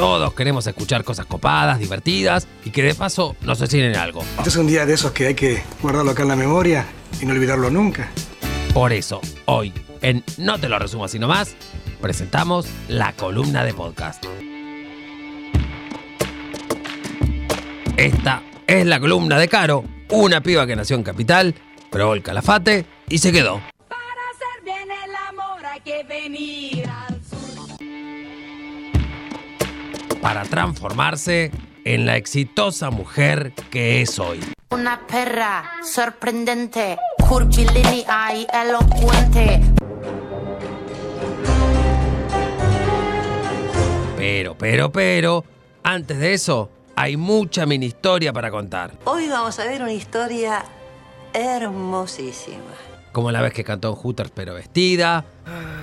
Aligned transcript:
todos 0.00 0.32
queremos 0.32 0.66
escuchar 0.66 1.04
cosas 1.04 1.26
copadas, 1.26 1.78
divertidas 1.78 2.48
y 2.64 2.70
que 2.70 2.82
de 2.82 2.94
paso 2.94 3.36
nos 3.42 3.60
enseñen 3.60 3.96
algo. 3.96 4.24
Este 4.38 4.48
es 4.48 4.56
un 4.56 4.66
día 4.66 4.86
de 4.86 4.94
esos 4.94 5.12
que 5.12 5.26
hay 5.26 5.34
que 5.34 5.62
guardarlo 5.82 6.12
acá 6.12 6.22
en 6.22 6.28
la 6.28 6.36
memoria 6.36 6.86
y 7.20 7.26
no 7.26 7.34
olvidarlo 7.34 7.68
nunca. 7.68 8.10
Por 8.72 8.94
eso, 8.94 9.20
hoy, 9.44 9.74
en 10.00 10.24
No 10.38 10.58
te 10.58 10.70
lo 10.70 10.78
resumo 10.78 11.04
así 11.04 11.18
nomás, 11.18 11.54
presentamos 12.00 12.66
la 12.88 13.12
columna 13.12 13.62
de 13.62 13.74
podcast. 13.74 14.24
Esta 17.98 18.42
es 18.66 18.86
la 18.86 19.00
columna 19.00 19.38
de 19.38 19.48
Caro, 19.48 19.84
una 20.08 20.40
piba 20.40 20.66
que 20.66 20.76
nació 20.76 20.96
en 20.96 21.02
Capital, 21.02 21.54
probó 21.90 22.14
el 22.14 22.22
calafate 22.22 22.86
y 23.06 23.18
se 23.18 23.32
quedó. 23.32 23.60
Para 23.86 24.00
hacer 24.30 24.64
bien 24.64 24.88
el 24.90 25.14
amor 25.28 25.66
hay 25.66 25.80
que 25.80 26.04
venir 26.04 26.79
para 30.20 30.42
transformarse 30.44 31.50
en 31.84 32.06
la 32.06 32.16
exitosa 32.16 32.90
mujer 32.90 33.52
que 33.70 34.02
es 34.02 34.18
hoy. 34.18 34.40
Una 34.70 35.00
perra 35.06 35.64
sorprendente, 35.82 36.98
curvilínea 37.28 38.34
y 38.34 38.46
elocuente. 38.52 39.60
Pero, 44.16 44.56
pero, 44.56 44.92
pero, 44.92 45.44
antes 45.82 46.18
de 46.18 46.34
eso, 46.34 46.70
hay 46.94 47.16
mucha 47.16 47.64
mini 47.64 47.86
historia 47.86 48.32
para 48.32 48.50
contar. 48.50 48.92
Hoy 49.04 49.28
vamos 49.28 49.58
a 49.58 49.64
ver 49.64 49.82
una 49.82 49.92
historia 49.92 50.62
hermosísima. 51.32 52.58
Como 53.12 53.32
la 53.32 53.40
vez 53.40 53.52
que 53.52 53.64
cantó 53.64 53.88
en 53.88 53.94
Hooters 53.96 54.30
pero 54.32 54.54
vestida, 54.54 55.24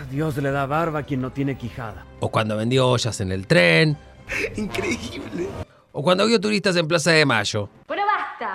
Dios 0.09 0.37
le 0.37 0.51
da 0.51 0.65
barba 0.65 0.99
a 0.99 1.03
quien 1.03 1.21
no 1.21 1.31
tiene 1.31 1.57
quijada. 1.57 2.05
o 2.19 2.29
cuando 2.29 2.55
vendió 2.55 2.87
ollas 2.87 3.19
en 3.19 3.31
el 3.31 3.47
tren, 3.47 3.97
Increíble. 4.57 5.47
o 5.91 6.03
cuando 6.03 6.25
vio 6.27 6.39
turistas 6.39 6.75
en 6.75 6.87
Plaza 6.87 7.11
de 7.11 7.25
Mayo. 7.25 7.69
Pero 7.87 8.03
basta. 8.05 8.53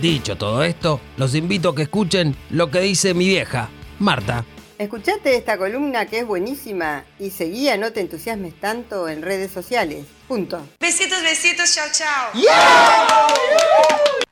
Dicho 0.00 0.36
todo 0.36 0.62
esto, 0.62 1.00
los 1.16 1.34
invito 1.34 1.70
a 1.70 1.74
que 1.74 1.82
escuchen 1.82 2.36
lo 2.50 2.70
que 2.70 2.80
dice 2.80 3.14
mi 3.14 3.26
vieja, 3.26 3.68
Marta. 3.98 4.44
Escuchate 4.78 5.34
esta 5.34 5.58
columna 5.58 6.06
que 6.06 6.20
es 6.20 6.26
buenísima 6.26 7.04
y 7.18 7.30
seguía, 7.30 7.76
no 7.76 7.92
te 7.92 8.00
entusiasmes 8.00 8.54
tanto 8.60 9.08
en 9.08 9.22
redes 9.22 9.50
sociales. 9.50 10.06
Punto. 10.28 10.64
Besitos, 10.78 11.20
besitos, 11.22 11.74
chao, 11.74 11.88
chao. 11.92 12.30
No 12.34 14.27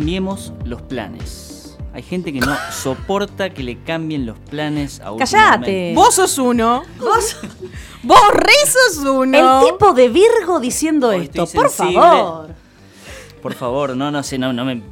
cambiemos 0.00 0.54
los 0.64 0.80
planes. 0.80 1.76
Hay 1.92 2.02
gente 2.02 2.32
que 2.32 2.40
no 2.40 2.56
soporta 2.72 3.50
que 3.50 3.62
le 3.62 3.82
cambien 3.82 4.24
los 4.24 4.38
planes 4.38 5.00
a 5.00 5.12
último 5.12 5.28
¡Cállate! 5.30 5.92
Vos 5.94 6.14
sos 6.14 6.38
uno. 6.38 6.82
Vos, 6.98 7.36
vos 8.02 8.18
re 8.32 8.52
sos 8.66 9.04
uno. 9.04 9.60
El 9.66 9.70
tipo 9.72 9.92
de 9.92 10.08
Virgo 10.08 10.58
diciendo 10.58 11.08
Hoy 11.08 11.24
esto, 11.24 11.46
por 11.46 11.68
sensible. 11.68 12.00
favor. 12.00 12.54
Por 13.42 13.54
favor, 13.54 13.94
no, 13.96 14.10
no 14.10 14.22
sé, 14.22 14.38
no, 14.38 14.52
no 14.54 14.64
me. 14.64 14.82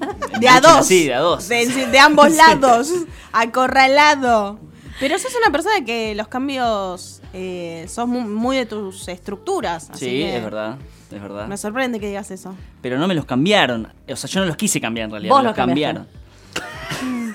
De 0.40 0.48
a 0.48 0.60
dos. 0.60 0.72
así, 0.78 1.04
de 1.06 1.14
a 1.14 1.20
dos. 1.20 1.48
De, 1.48 1.64
de 1.66 1.98
ambos 2.00 2.30
lados. 2.34 2.90
Acorralado. 3.32 4.58
Pero 4.98 5.18
sos 5.18 5.32
una 5.40 5.52
persona 5.52 5.84
que 5.84 6.14
los 6.14 6.26
cambios 6.28 7.20
eh, 7.32 7.86
sos 7.88 8.08
mu- 8.08 8.20
muy, 8.28 8.56
de 8.56 8.66
tus 8.66 9.06
estructuras. 9.08 9.90
Así 9.90 10.04
Sí, 10.06 10.10
que 10.10 10.36
es 10.38 10.42
verdad, 10.44 10.76
es 11.10 11.22
verdad. 11.22 11.46
Me 11.46 11.56
sorprende 11.56 12.00
que 12.00 12.08
digas 12.08 12.30
eso. 12.30 12.54
Pero 12.82 12.98
no 12.98 13.06
me 13.06 13.14
los 13.14 13.24
cambiaron. 13.24 13.88
O 14.10 14.16
sea, 14.16 14.28
yo 14.28 14.40
no 14.40 14.46
los 14.46 14.56
quise 14.56 14.80
cambiar 14.80 15.04
en 15.06 15.10
realidad. 15.12 15.30
Vos 15.32 15.42
me 15.42 15.48
los 15.48 15.56
los 15.56 15.66
cambiaron. 15.66 16.06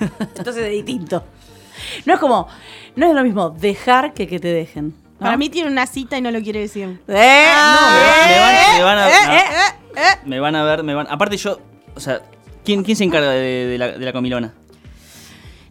Entonces 0.36 0.56
es 0.64 0.70
distinto. 0.72 1.24
No 2.06 2.14
es 2.14 2.20
como, 2.20 2.48
no 2.96 3.06
es 3.08 3.14
lo 3.14 3.22
mismo 3.22 3.50
dejar 3.50 4.12
que 4.14 4.26
que 4.26 4.38
te 4.38 4.48
dejen. 4.52 4.88
¿no? 4.88 5.24
Para 5.26 5.36
mí 5.36 5.48
tiene 5.48 5.70
una 5.70 5.86
cita 5.86 6.18
y 6.18 6.20
no 6.20 6.30
lo 6.30 6.40
quiere 6.42 6.60
decir. 6.60 7.00
¡Eh! 7.08 7.46
Me 8.76 8.82
van, 8.82 8.98
a, 8.98 9.06
no, 9.08 9.12
me 10.26 10.40
van 10.40 10.56
a 10.56 10.64
ver, 10.64 10.82
me 10.82 10.94
van. 10.94 11.06
Aparte 11.10 11.36
yo, 11.36 11.60
o 11.94 12.00
sea, 12.00 12.20
¿quién, 12.64 12.82
quién 12.82 12.96
se 12.96 13.04
encarga 13.04 13.30
de, 13.30 13.66
de 13.66 13.78
la, 13.78 13.88
de 13.92 14.04
la 14.04 14.12
comilona? 14.12 14.52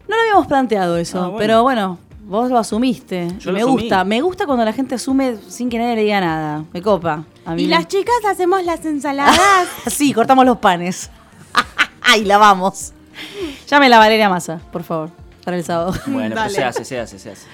No 0.08 0.16
lo 0.16 0.22
habíamos 0.22 0.46
planteado 0.46 0.96
eso, 0.96 1.18
Ah, 1.18 1.22
bueno. 1.28 1.38
pero 1.38 1.62
bueno, 1.62 1.98
vos 2.24 2.50
lo 2.50 2.58
asumiste. 2.58 3.28
Yo 3.38 3.50
Y 3.50 3.52
lo 3.52 3.52
me 3.52 3.60
asumí. 3.62 3.80
gusta, 3.82 4.04
me 4.04 4.20
gusta 4.20 4.46
cuando 4.46 4.64
la 4.64 4.72
gente 4.72 4.94
asume 4.94 5.36
sin 5.48 5.68
que 5.68 5.78
nadie 5.78 5.96
le 5.96 6.02
diga 6.02 6.20
nada. 6.20 6.64
Me 6.72 6.80
copa. 6.82 7.24
A 7.44 7.54
mí 7.54 7.62
Y 7.62 7.66
me- 7.66 7.70
las 7.74 7.88
chicas 7.88 8.14
hacemos 8.28 8.64
las 8.64 8.84
ensaladas. 8.84 9.38
sí, 9.86 10.12
cortamos 10.12 10.44
los 10.46 10.58
panes. 10.58 11.10
y 12.16 12.24
lavamos. 12.24 12.92
Llame 13.68 13.86
a 13.86 13.88
la 13.90 13.98
Valeria 13.98 14.28
Massa, 14.28 14.60
por 14.72 14.82
favor, 14.84 15.10
para 15.44 15.56
el 15.56 15.64
sábado. 15.64 15.92
Bueno, 16.06 16.30
pero 16.30 16.40
Dale. 16.42 16.54
se 16.54 16.64
hace, 16.64 16.84
se 16.84 16.98
hace, 17.00 17.18
se 17.18 17.30
hace. 17.30 17.46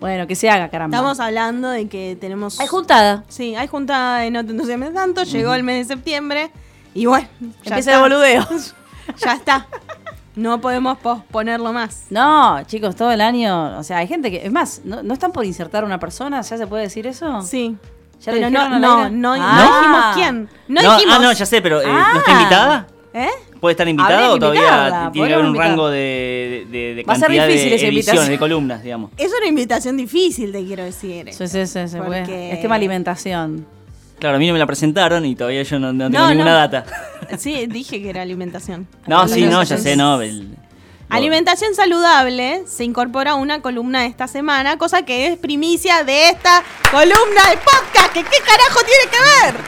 Bueno, 0.00 0.26
que 0.26 0.36
se 0.36 0.48
haga, 0.48 0.68
caramba. 0.68 0.96
Estamos 0.96 1.18
hablando 1.20 1.68
de 1.70 1.88
que 1.88 2.16
tenemos. 2.20 2.60
Hay 2.60 2.66
juntada. 2.68 3.24
Sí, 3.28 3.54
hay 3.56 3.66
juntada 3.66 4.20
de 4.20 4.30
No 4.30 4.44
te 4.44 4.52
entusiasmes 4.52 4.94
tanto. 4.94 5.24
Llegó 5.24 5.54
el 5.54 5.62
mes 5.64 5.86
de 5.88 5.94
septiembre. 5.94 6.50
Y 6.94 7.06
bueno, 7.06 7.28
ya 7.40 7.46
Empieza 7.46 7.78
está. 7.78 7.94
el 7.96 8.00
boludeo. 8.00 8.46
Ya 9.24 9.32
está. 9.32 9.66
No 10.38 10.60
podemos 10.60 10.98
posponerlo 10.98 11.72
más. 11.72 12.04
No, 12.10 12.62
chicos, 12.64 12.94
todo 12.94 13.10
el 13.10 13.20
año. 13.20 13.76
O 13.78 13.82
sea, 13.82 13.98
hay 13.98 14.06
gente 14.06 14.30
que. 14.30 14.46
Es 14.46 14.52
más, 14.52 14.82
¿no, 14.84 15.02
no 15.02 15.12
están 15.14 15.32
por 15.32 15.44
insertar 15.44 15.84
una 15.84 15.98
persona? 15.98 16.40
¿Ya 16.42 16.56
se 16.56 16.66
puede 16.66 16.84
decir 16.84 17.08
eso? 17.08 17.42
Sí. 17.42 17.76
¿Ya 18.20 18.32
Pero 18.32 18.48
no, 18.50 18.78
no, 18.78 18.98
aire? 18.98 19.10
no, 19.16 19.34
Ah. 19.34 19.56
no 19.56 19.62
dijimos 19.62 20.04
quién. 20.14 20.48
No, 20.68 20.82
No, 20.82 20.94
dijimos. 20.94 21.16
ah, 21.18 21.22
no, 21.22 21.32
ya 21.32 21.44
sé, 21.46 21.60
pero 21.60 21.80
eh, 21.80 21.84
Ah. 21.88 22.10
¿no 22.12 22.18
está 22.20 22.32
invitada? 22.32 22.86
¿Eh? 23.14 23.28
¿Puede 23.60 23.72
estar 23.72 23.88
invitada 23.88 24.30
o 24.32 24.38
todavía 24.38 25.10
tiene 25.12 25.28
que 25.28 25.34
haber 25.34 25.46
un 25.46 25.56
rango 25.56 25.88
de, 25.88 26.66
de, 26.70 26.94
de 26.94 27.02
Va 27.02 27.14
a 27.14 27.16
ser 27.16 27.30
difícil 27.32 27.48
de 27.48 27.54
esa 27.54 27.64
ediciones, 27.66 27.82
invitación. 27.94 28.28
de 28.28 28.38
columnas, 28.38 28.82
digamos? 28.84 29.10
Es 29.16 29.32
una 29.36 29.48
invitación 29.48 29.96
difícil, 29.96 30.52
te 30.52 30.64
quiero 30.64 30.84
decir. 30.84 31.32
Sí, 31.32 31.48
sí, 31.48 31.66
sí. 31.66 31.96
Porque- 31.96 32.52
Es 32.52 32.60
tema 32.62 32.76
alimentación. 32.76 33.66
Claro, 34.18 34.36
a 34.36 34.38
mí 34.38 34.46
no 34.46 34.52
me 34.52 34.58
la 34.58 34.66
presentaron 34.66 35.24
y 35.24 35.34
todavía 35.36 35.62
yo 35.62 35.78
no, 35.78 35.92
no 35.92 36.10
tengo 36.10 36.18
No, 36.24 36.28
ninguna 36.30 36.50
no. 36.52 36.56
data. 36.56 36.84
Sí, 37.38 37.66
dije 37.66 38.00
que 38.02 38.08
era 38.10 38.22
alimentación. 38.22 38.88
No, 39.06 39.28
sí, 39.28 39.42
no, 39.44 39.62
ya 39.62 39.76
sé, 39.76 39.96
no. 39.96 40.20
el- 40.22 40.56
Alimentación 41.10 41.74
saludable 41.74 42.64
se 42.66 42.84
incorpora 42.84 43.30
a 43.32 43.34
una 43.34 43.60
columna 43.62 44.00
de 44.02 44.06
esta 44.08 44.28
semana, 44.28 44.76
cosa 44.76 45.02
que 45.02 45.26
es 45.26 45.38
primicia 45.38 46.04
de 46.04 46.28
esta 46.28 46.62
columna 46.90 47.50
de 47.50 47.56
podcast. 47.58 48.12
¿Que 48.12 48.22
¿Qué 48.24 48.38
carajo 48.44 48.80
tiene 48.80 49.10
que 49.10 49.46
ver? 49.52 49.64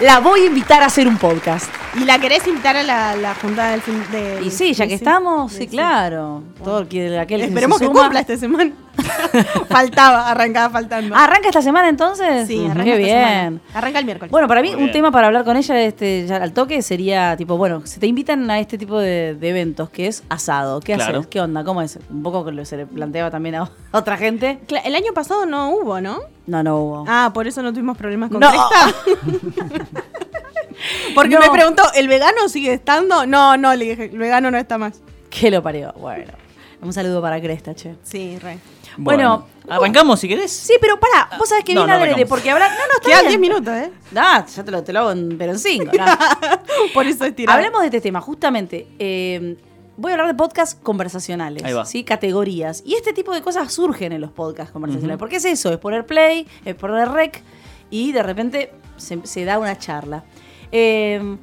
La 0.00 0.18
voy 0.20 0.40
a 0.40 0.46
invitar 0.46 0.82
a 0.82 0.86
hacer 0.86 1.06
un 1.06 1.18
podcast. 1.18 1.70
¿Y 2.00 2.04
la 2.04 2.18
querés 2.18 2.46
invitar 2.46 2.76
a 2.76 2.82
la, 2.82 3.16
la 3.16 3.34
juntada 3.34 3.72
del 3.72 3.82
fin 3.82 4.02
de 4.10 4.40
Y 4.42 4.50
sí, 4.50 4.72
ya 4.72 4.86
que 4.86 4.94
estamos, 4.94 5.52
sí, 5.52 5.58
sí. 5.62 5.66
claro. 5.68 6.42
Todo 6.64 6.80
el 6.80 6.88
que, 6.88 7.18
aquel 7.18 7.40
que 7.40 7.46
Esperemos 7.48 7.78
se 7.78 7.84
que 7.84 7.88
suma. 7.88 8.00
cumpla 8.02 8.20
esta 8.20 8.36
semana. 8.38 8.72
Faltaba, 9.68 10.30
arrancaba 10.30 10.70
faltando. 10.70 11.14
¿Arranca 11.14 11.48
esta 11.48 11.62
semana 11.62 11.88
entonces? 11.88 12.46
sí, 12.46 12.64
arranca 12.64 12.84
Qué 12.84 12.90
esta 12.92 13.04
bien. 13.04 13.18
semana. 13.28 13.60
Arranca 13.74 13.98
el 13.98 14.04
miércoles. 14.04 14.30
Bueno, 14.30 14.48
para 14.48 14.62
mí 14.62 14.74
un 14.74 14.90
tema 14.92 15.10
para 15.10 15.26
hablar 15.28 15.44
con 15.44 15.56
ella 15.56 15.80
este, 15.82 16.26
ya 16.26 16.36
al 16.36 16.52
toque 16.52 16.80
sería 16.82 17.36
tipo, 17.36 17.56
bueno, 17.56 17.82
si 17.86 17.98
te 18.00 18.06
invitan 18.06 18.50
a 18.50 18.58
este 18.58 18.78
tipo 18.78 18.98
de, 18.98 19.34
de 19.34 19.48
eventos, 19.50 19.90
que 19.90 20.06
es 20.06 20.22
asado, 20.28 20.80
¿qué 20.80 20.94
Claro. 20.94 21.18
haces? 21.18 21.26
¿Qué 21.28 21.40
onda? 21.40 21.64
¿Cómo 21.64 21.82
es? 21.82 21.98
Un 22.10 22.22
poco 22.22 22.44
que 22.44 22.52
lo- 22.52 22.64
se 22.64 22.76
le 22.78 22.86
planteaba 22.86 23.30
también 23.30 23.56
a 23.56 23.70
otra 23.92 24.16
gente. 24.16 24.60
El 24.84 24.94
año 24.94 25.12
pasado 25.14 25.44
no 25.46 25.70
hubo, 25.70 26.00
¿no? 26.00 26.18
No, 26.46 26.62
no 26.62 26.76
hubo. 26.78 27.04
Ah, 27.06 27.30
por 27.32 27.46
eso 27.46 27.62
no 27.62 27.72
tuvimos 27.72 27.96
problemas 27.96 28.30
con 28.30 28.40
No. 28.40 28.50
Porque 31.14 31.34
No. 31.34 31.40
me 31.40 31.50
preguntó, 31.50 31.82
¿el 31.94 32.08
vegano 32.08 32.48
sigue 32.48 32.72
estando? 32.72 33.26
No, 33.26 33.56
no, 33.56 33.74
le 33.74 33.84
dije, 33.90 34.04
el 34.06 34.18
vegano 34.18 34.50
no 34.50 34.58
está 34.58 34.78
más. 34.78 35.00
¿Qué 35.28 35.50
lo 35.50 35.62
parió? 35.62 35.92
Bueno, 35.94 36.32
un 36.80 36.92
saludo 36.92 37.20
para 37.20 37.40
Cresta, 37.40 37.74
che. 37.74 37.96
Sí, 38.02 38.38
re. 38.38 38.58
Bueno, 38.96 39.46
arrancamos 39.68 40.18
si 40.20 40.28
querés. 40.28 40.50
Sí, 40.50 40.74
pero 40.80 40.98
pará, 40.98 41.30
vos 41.38 41.48
sabés 41.48 41.64
que 41.64 41.74
No, 41.74 41.84
viene 41.86 42.16
no 42.22 42.26
porque 42.28 42.50
habrá... 42.50 42.68
No, 42.68 42.74
no, 42.74 42.94
está 42.96 43.08
Quedan 43.08 43.20
bien. 43.28 43.40
10 43.40 43.40
minutos, 43.40 43.74
¿eh? 43.74 43.90
Ah, 44.16 44.44
ya 44.44 44.64
te 44.64 44.70
lo, 44.70 44.82
te 44.82 44.92
lo 44.92 44.98
hago 45.00 45.12
en, 45.12 45.38
pero 45.38 45.52
en 45.52 45.58
cinco. 45.58 45.92
no. 45.96 46.04
Por 46.94 47.06
eso 47.06 47.24
estirado. 47.24 47.56
Hablemos 47.56 47.80
de 47.82 47.86
este 47.86 48.00
tema, 48.00 48.20
justamente. 48.20 48.88
eh, 48.98 49.56
voy 49.96 50.10
a 50.12 50.14
hablar 50.14 50.26
de 50.28 50.34
podcasts 50.34 50.76
conversacionales, 50.82 51.62
Ahí 51.62 51.72
va. 51.74 51.84
¿sí? 51.84 52.02
Categorías. 52.04 52.82
Y 52.84 52.94
este 52.94 53.12
tipo 53.12 53.32
de 53.32 53.42
cosas 53.42 53.72
surgen 53.72 54.12
en 54.12 54.20
los 54.22 54.32
podcasts 54.32 54.72
conversacionales. 54.72 55.16
Ujú. 55.16 55.20
Porque 55.20 55.36
es 55.36 55.44
eso, 55.44 55.70
es 55.72 55.78
poner 55.78 56.06
play, 56.06 56.46
es 56.64 56.74
poner 56.74 57.08
rec 57.10 57.42
y 57.90 58.12
de 58.12 58.22
repente 58.22 58.72
se, 58.96 59.18
se 59.26 59.44
da 59.44 59.58
una 59.58 59.78
charla. 59.78 60.24
Eh, 60.72 61.36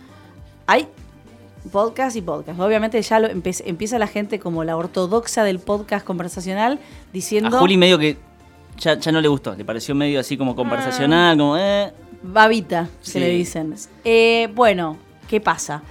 hay 0.66 0.88
podcast 1.72 2.16
y 2.16 2.22
podcast. 2.22 2.60
Obviamente 2.60 3.02
ya 3.02 3.20
lo 3.20 3.28
empieza 3.28 4.00
la 4.00 4.08
gente 4.08 4.40
como 4.40 4.64
la 4.64 4.78
ortodoxa 4.78 5.44
del 5.44 5.60
podcast 5.60 6.06
conversacional 6.06 6.80
diciendo... 7.14 7.58
A 7.58 7.60
Juli 7.60 7.78
medio 7.78 7.98
que 7.98 8.18
ya, 8.78 8.98
ya 8.98 9.12
no 9.12 9.22
le 9.22 9.28
gustó, 9.28 9.56
le 9.56 9.66
pareció 9.66 9.94
medio 9.96 10.20
así 10.20 10.38
como 10.38 10.56
conversacional, 10.56 11.38
como, 11.38 11.58
eh. 11.58 11.92
Babita, 12.24 12.88
se 13.02 13.12
Sí. 13.14 13.20
le 13.20 13.30
dicen. 13.30 13.76
Eh, 14.04 14.50
bueno, 14.56 14.98
¿qué 15.28 15.40
pasa? 15.42 15.84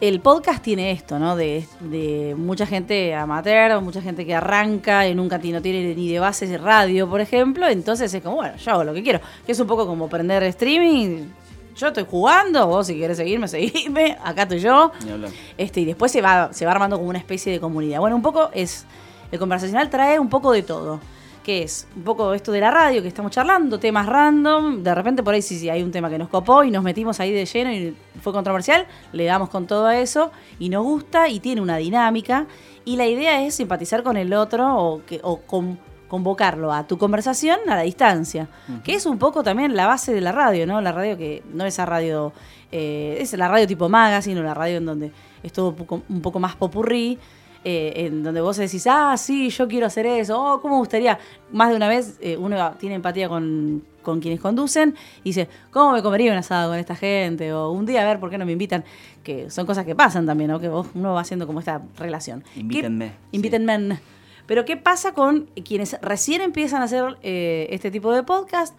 El 0.00 0.20
podcast 0.20 0.62
tiene 0.62 0.92
esto, 0.92 1.18
¿no? 1.18 1.34
De, 1.34 1.66
de 1.80 2.36
mucha 2.38 2.66
gente 2.66 3.16
amateur, 3.16 3.80
mucha 3.80 4.00
gente 4.00 4.24
que 4.24 4.32
arranca 4.32 5.08
y 5.08 5.14
nunca 5.14 5.38
no 5.38 5.60
tiene 5.60 5.92
ni 5.94 6.08
de 6.08 6.20
base 6.20 6.46
de 6.46 6.56
radio, 6.56 7.08
por 7.10 7.20
ejemplo. 7.20 7.66
Entonces 7.66 8.14
es 8.14 8.22
como, 8.22 8.36
bueno, 8.36 8.56
yo 8.56 8.70
hago 8.70 8.84
lo 8.84 8.94
que 8.94 9.02
quiero. 9.02 9.20
Que 9.44 9.52
es 9.52 9.58
un 9.58 9.66
poco 9.66 9.86
como 9.86 10.08
prender 10.08 10.44
streaming. 10.44 11.26
Yo 11.74 11.88
estoy 11.88 12.06
jugando, 12.08 12.68
vos 12.68 12.86
si 12.86 12.96
querés 12.96 13.16
seguirme, 13.16 13.48
seguime. 13.48 14.16
Acá 14.22 14.42
estoy 14.42 14.60
yo. 14.60 14.92
Hablar. 15.10 15.30
Este, 15.56 15.80
y 15.80 15.84
después 15.84 16.12
se 16.12 16.22
va, 16.22 16.52
se 16.52 16.64
va 16.64 16.70
armando 16.70 16.96
como 16.96 17.08
una 17.08 17.18
especie 17.18 17.52
de 17.52 17.58
comunidad. 17.58 17.98
Bueno, 17.98 18.14
un 18.14 18.22
poco 18.22 18.50
es. 18.54 18.86
El 19.32 19.40
conversacional 19.40 19.90
trae 19.90 20.20
un 20.20 20.28
poco 20.28 20.52
de 20.52 20.62
todo. 20.62 21.00
Que 21.48 21.62
es 21.62 21.88
un 21.96 22.02
poco 22.02 22.34
esto 22.34 22.52
de 22.52 22.60
la 22.60 22.70
radio 22.70 23.00
que 23.00 23.08
estamos 23.08 23.32
charlando, 23.32 23.80
temas 23.80 24.04
random. 24.04 24.82
De 24.82 24.94
repente 24.94 25.22
por 25.22 25.32
ahí 25.32 25.40
sí, 25.40 25.58
sí 25.58 25.70
hay 25.70 25.82
un 25.82 25.90
tema 25.90 26.10
que 26.10 26.18
nos 26.18 26.28
copó 26.28 26.62
y 26.62 26.70
nos 26.70 26.82
metimos 26.82 27.20
ahí 27.20 27.32
de 27.32 27.46
lleno 27.46 27.72
y 27.72 27.96
fue 28.20 28.34
controversial. 28.34 28.86
Le 29.12 29.24
damos 29.24 29.48
con 29.48 29.66
todo 29.66 29.88
eso 29.88 30.30
y 30.58 30.68
nos 30.68 30.82
gusta 30.84 31.30
y 31.30 31.40
tiene 31.40 31.62
una 31.62 31.78
dinámica. 31.78 32.44
Y 32.84 32.96
la 32.96 33.06
idea 33.06 33.42
es 33.46 33.54
simpatizar 33.54 34.02
con 34.02 34.18
el 34.18 34.34
otro 34.34 34.76
o, 34.76 35.06
que, 35.06 35.20
o 35.22 35.38
con- 35.40 35.78
convocarlo 36.06 36.70
a 36.70 36.86
tu 36.86 36.98
conversación 36.98 37.58
a 37.66 37.76
la 37.76 37.82
distancia. 37.82 38.48
Que 38.84 38.92
es 38.94 39.06
un 39.06 39.18
poco 39.18 39.42
también 39.42 39.74
la 39.74 39.86
base 39.86 40.12
de 40.12 40.20
la 40.20 40.32
radio, 40.32 40.66
¿no? 40.66 40.82
La 40.82 40.92
radio 40.92 41.16
que 41.16 41.42
no 41.54 41.64
es 41.64 41.72
esa 41.72 41.86
radio, 41.86 42.30
eh, 42.70 43.16
es 43.22 43.32
la 43.32 43.48
radio 43.48 43.66
tipo 43.66 43.88
magazine 43.88 44.38
o 44.38 44.42
la 44.42 44.52
radio 44.52 44.76
en 44.76 44.84
donde 44.84 45.12
es 45.42 45.50
todo 45.54 45.70
un 45.70 45.76
poco, 45.76 46.02
un 46.10 46.20
poco 46.20 46.40
más 46.40 46.56
popurrí. 46.56 47.18
Eh, 47.64 47.92
en 47.96 48.22
donde 48.22 48.40
vos 48.40 48.56
decís, 48.56 48.86
ah, 48.88 49.16
sí, 49.16 49.50
yo 49.50 49.66
quiero 49.68 49.86
hacer 49.86 50.06
eso, 50.06 50.40
oh, 50.42 50.60
¿cómo 50.60 50.74
me 50.74 50.78
gustaría? 50.80 51.18
Más 51.52 51.70
de 51.70 51.76
una 51.76 51.88
vez 51.88 52.18
eh, 52.20 52.36
uno 52.36 52.72
tiene 52.78 52.94
empatía 52.94 53.28
con, 53.28 53.82
con 54.02 54.20
quienes 54.20 54.40
conducen 54.40 54.94
y 55.20 55.30
dice, 55.30 55.48
¿cómo 55.70 55.92
me 55.92 56.02
comería 56.02 56.30
un 56.32 56.38
asado 56.38 56.70
con 56.70 56.78
esta 56.78 56.94
gente? 56.94 57.52
O 57.52 57.70
un 57.70 57.84
día 57.86 58.02
a 58.02 58.04
ver 58.06 58.20
por 58.20 58.30
qué 58.30 58.38
no 58.38 58.46
me 58.46 58.52
invitan, 58.52 58.84
que 59.22 59.50
son 59.50 59.66
cosas 59.66 59.84
que 59.84 59.94
pasan 59.94 60.24
también, 60.26 60.50
¿no? 60.50 60.60
Que 60.60 60.68
vos, 60.68 60.86
uno 60.94 61.14
va 61.14 61.20
haciendo 61.20 61.46
como 61.46 61.58
esta 61.60 61.82
relación. 61.98 62.44
¿Qué- 62.54 62.60
Invítenme. 62.60 63.12
Invítenme. 63.32 64.00
Pero 64.46 64.64
¿qué 64.64 64.76
pasa 64.78 65.12
con 65.12 65.50
quienes 65.64 65.98
recién 66.00 66.40
empiezan 66.40 66.80
a 66.80 66.86
hacer 66.86 67.18
eh, 67.22 67.66
este 67.70 67.90
tipo 67.90 68.12
de 68.12 68.22
podcast? 68.22 68.74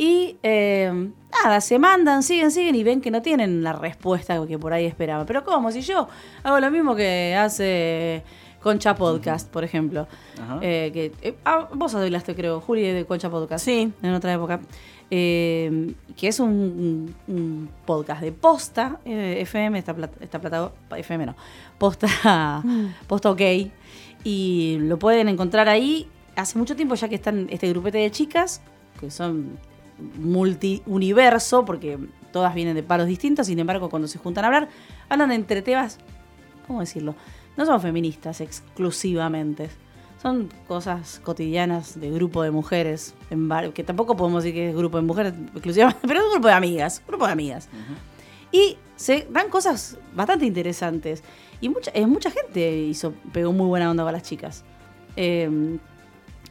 Y 0.00 0.38
eh, 0.42 1.10
nada, 1.44 1.60
se 1.60 1.78
mandan, 1.78 2.22
siguen, 2.22 2.50
siguen 2.50 2.74
y 2.74 2.82
ven 2.82 3.02
que 3.02 3.10
no 3.10 3.20
tienen 3.20 3.62
la 3.62 3.74
respuesta 3.74 4.42
que 4.46 4.58
por 4.58 4.72
ahí 4.72 4.86
esperaban. 4.86 5.26
Pero 5.26 5.44
¿cómo? 5.44 5.70
Si 5.70 5.82
yo 5.82 6.08
hago 6.42 6.58
lo 6.58 6.70
mismo 6.70 6.96
que 6.96 7.36
hace 7.38 8.22
Concha 8.62 8.94
Podcast, 8.94 9.50
por 9.50 9.62
ejemplo. 9.62 10.08
Ajá. 10.42 10.58
Eh, 10.62 10.90
que, 10.94 11.12
eh, 11.20 11.36
ah, 11.44 11.68
vos 11.74 11.94
hablaste, 11.94 12.34
creo, 12.34 12.62
Juli, 12.62 12.80
de 12.80 13.04
Concha 13.04 13.28
Podcast. 13.28 13.62
Sí. 13.62 13.92
En 14.00 14.14
otra 14.14 14.32
época. 14.32 14.60
Eh, 15.10 15.92
que 16.16 16.28
es 16.28 16.40
un, 16.40 17.14
un 17.28 17.68
podcast 17.84 18.22
de 18.22 18.32
posta 18.32 19.00
eh, 19.04 19.38
FM, 19.42 19.78
esta, 19.78 19.92
plata, 19.92 20.16
esta 20.20 20.40
plata, 20.40 20.72
FM 20.96 21.26
no, 21.26 21.36
posta, 21.76 22.62
posta 23.06 23.30
ok. 23.30 23.40
Y 24.24 24.78
lo 24.80 24.98
pueden 24.98 25.28
encontrar 25.28 25.68
ahí. 25.68 26.08
Hace 26.36 26.56
mucho 26.56 26.74
tiempo 26.74 26.94
ya 26.94 27.06
que 27.10 27.16
están 27.16 27.48
este 27.50 27.68
grupete 27.68 27.98
de 27.98 28.10
chicas, 28.10 28.62
que 28.98 29.10
son 29.10 29.58
multi-universo, 30.18 31.64
porque 31.64 31.98
todas 32.32 32.54
vienen 32.54 32.74
de 32.74 32.82
palos 32.82 33.06
distintos, 33.06 33.46
sin 33.46 33.58
embargo, 33.58 33.88
cuando 33.90 34.08
se 34.08 34.18
juntan 34.18 34.44
a 34.44 34.48
hablar, 34.48 34.68
hablan 35.08 35.32
entre 35.32 35.62
temas, 35.62 35.98
¿cómo 36.66 36.80
decirlo? 36.80 37.14
No 37.56 37.66
son 37.66 37.80
feministas 37.80 38.40
exclusivamente. 38.40 39.68
Son 40.22 40.50
cosas 40.68 41.20
cotidianas 41.24 41.98
de 41.98 42.10
grupo 42.10 42.42
de 42.42 42.50
mujeres, 42.50 43.14
en 43.30 43.48
bar- 43.48 43.72
que 43.72 43.82
tampoco 43.84 44.16
podemos 44.16 44.42
decir 44.42 44.54
que 44.54 44.68
es 44.70 44.76
grupo 44.76 44.98
de 44.98 45.02
mujeres 45.02 45.32
exclusivamente, 45.54 46.00
pero 46.06 46.20
es 46.20 46.26
un 46.26 46.32
grupo 46.32 46.48
de 46.48 46.54
amigas, 46.54 47.02
grupo 47.08 47.26
de 47.26 47.32
amigas. 47.32 47.68
Y 48.52 48.76
se 48.96 49.26
dan 49.30 49.48
cosas 49.48 49.96
bastante 50.14 50.44
interesantes. 50.44 51.22
Y 51.62 51.68
mucha, 51.70 51.90
eh, 51.94 52.06
mucha 52.06 52.30
gente 52.30 52.70
hizo, 52.82 53.14
pegó 53.32 53.52
muy 53.52 53.66
buena 53.66 53.90
onda 53.90 54.04
con 54.04 54.12
las 54.12 54.22
chicas. 54.22 54.62
Eh, 55.16 55.78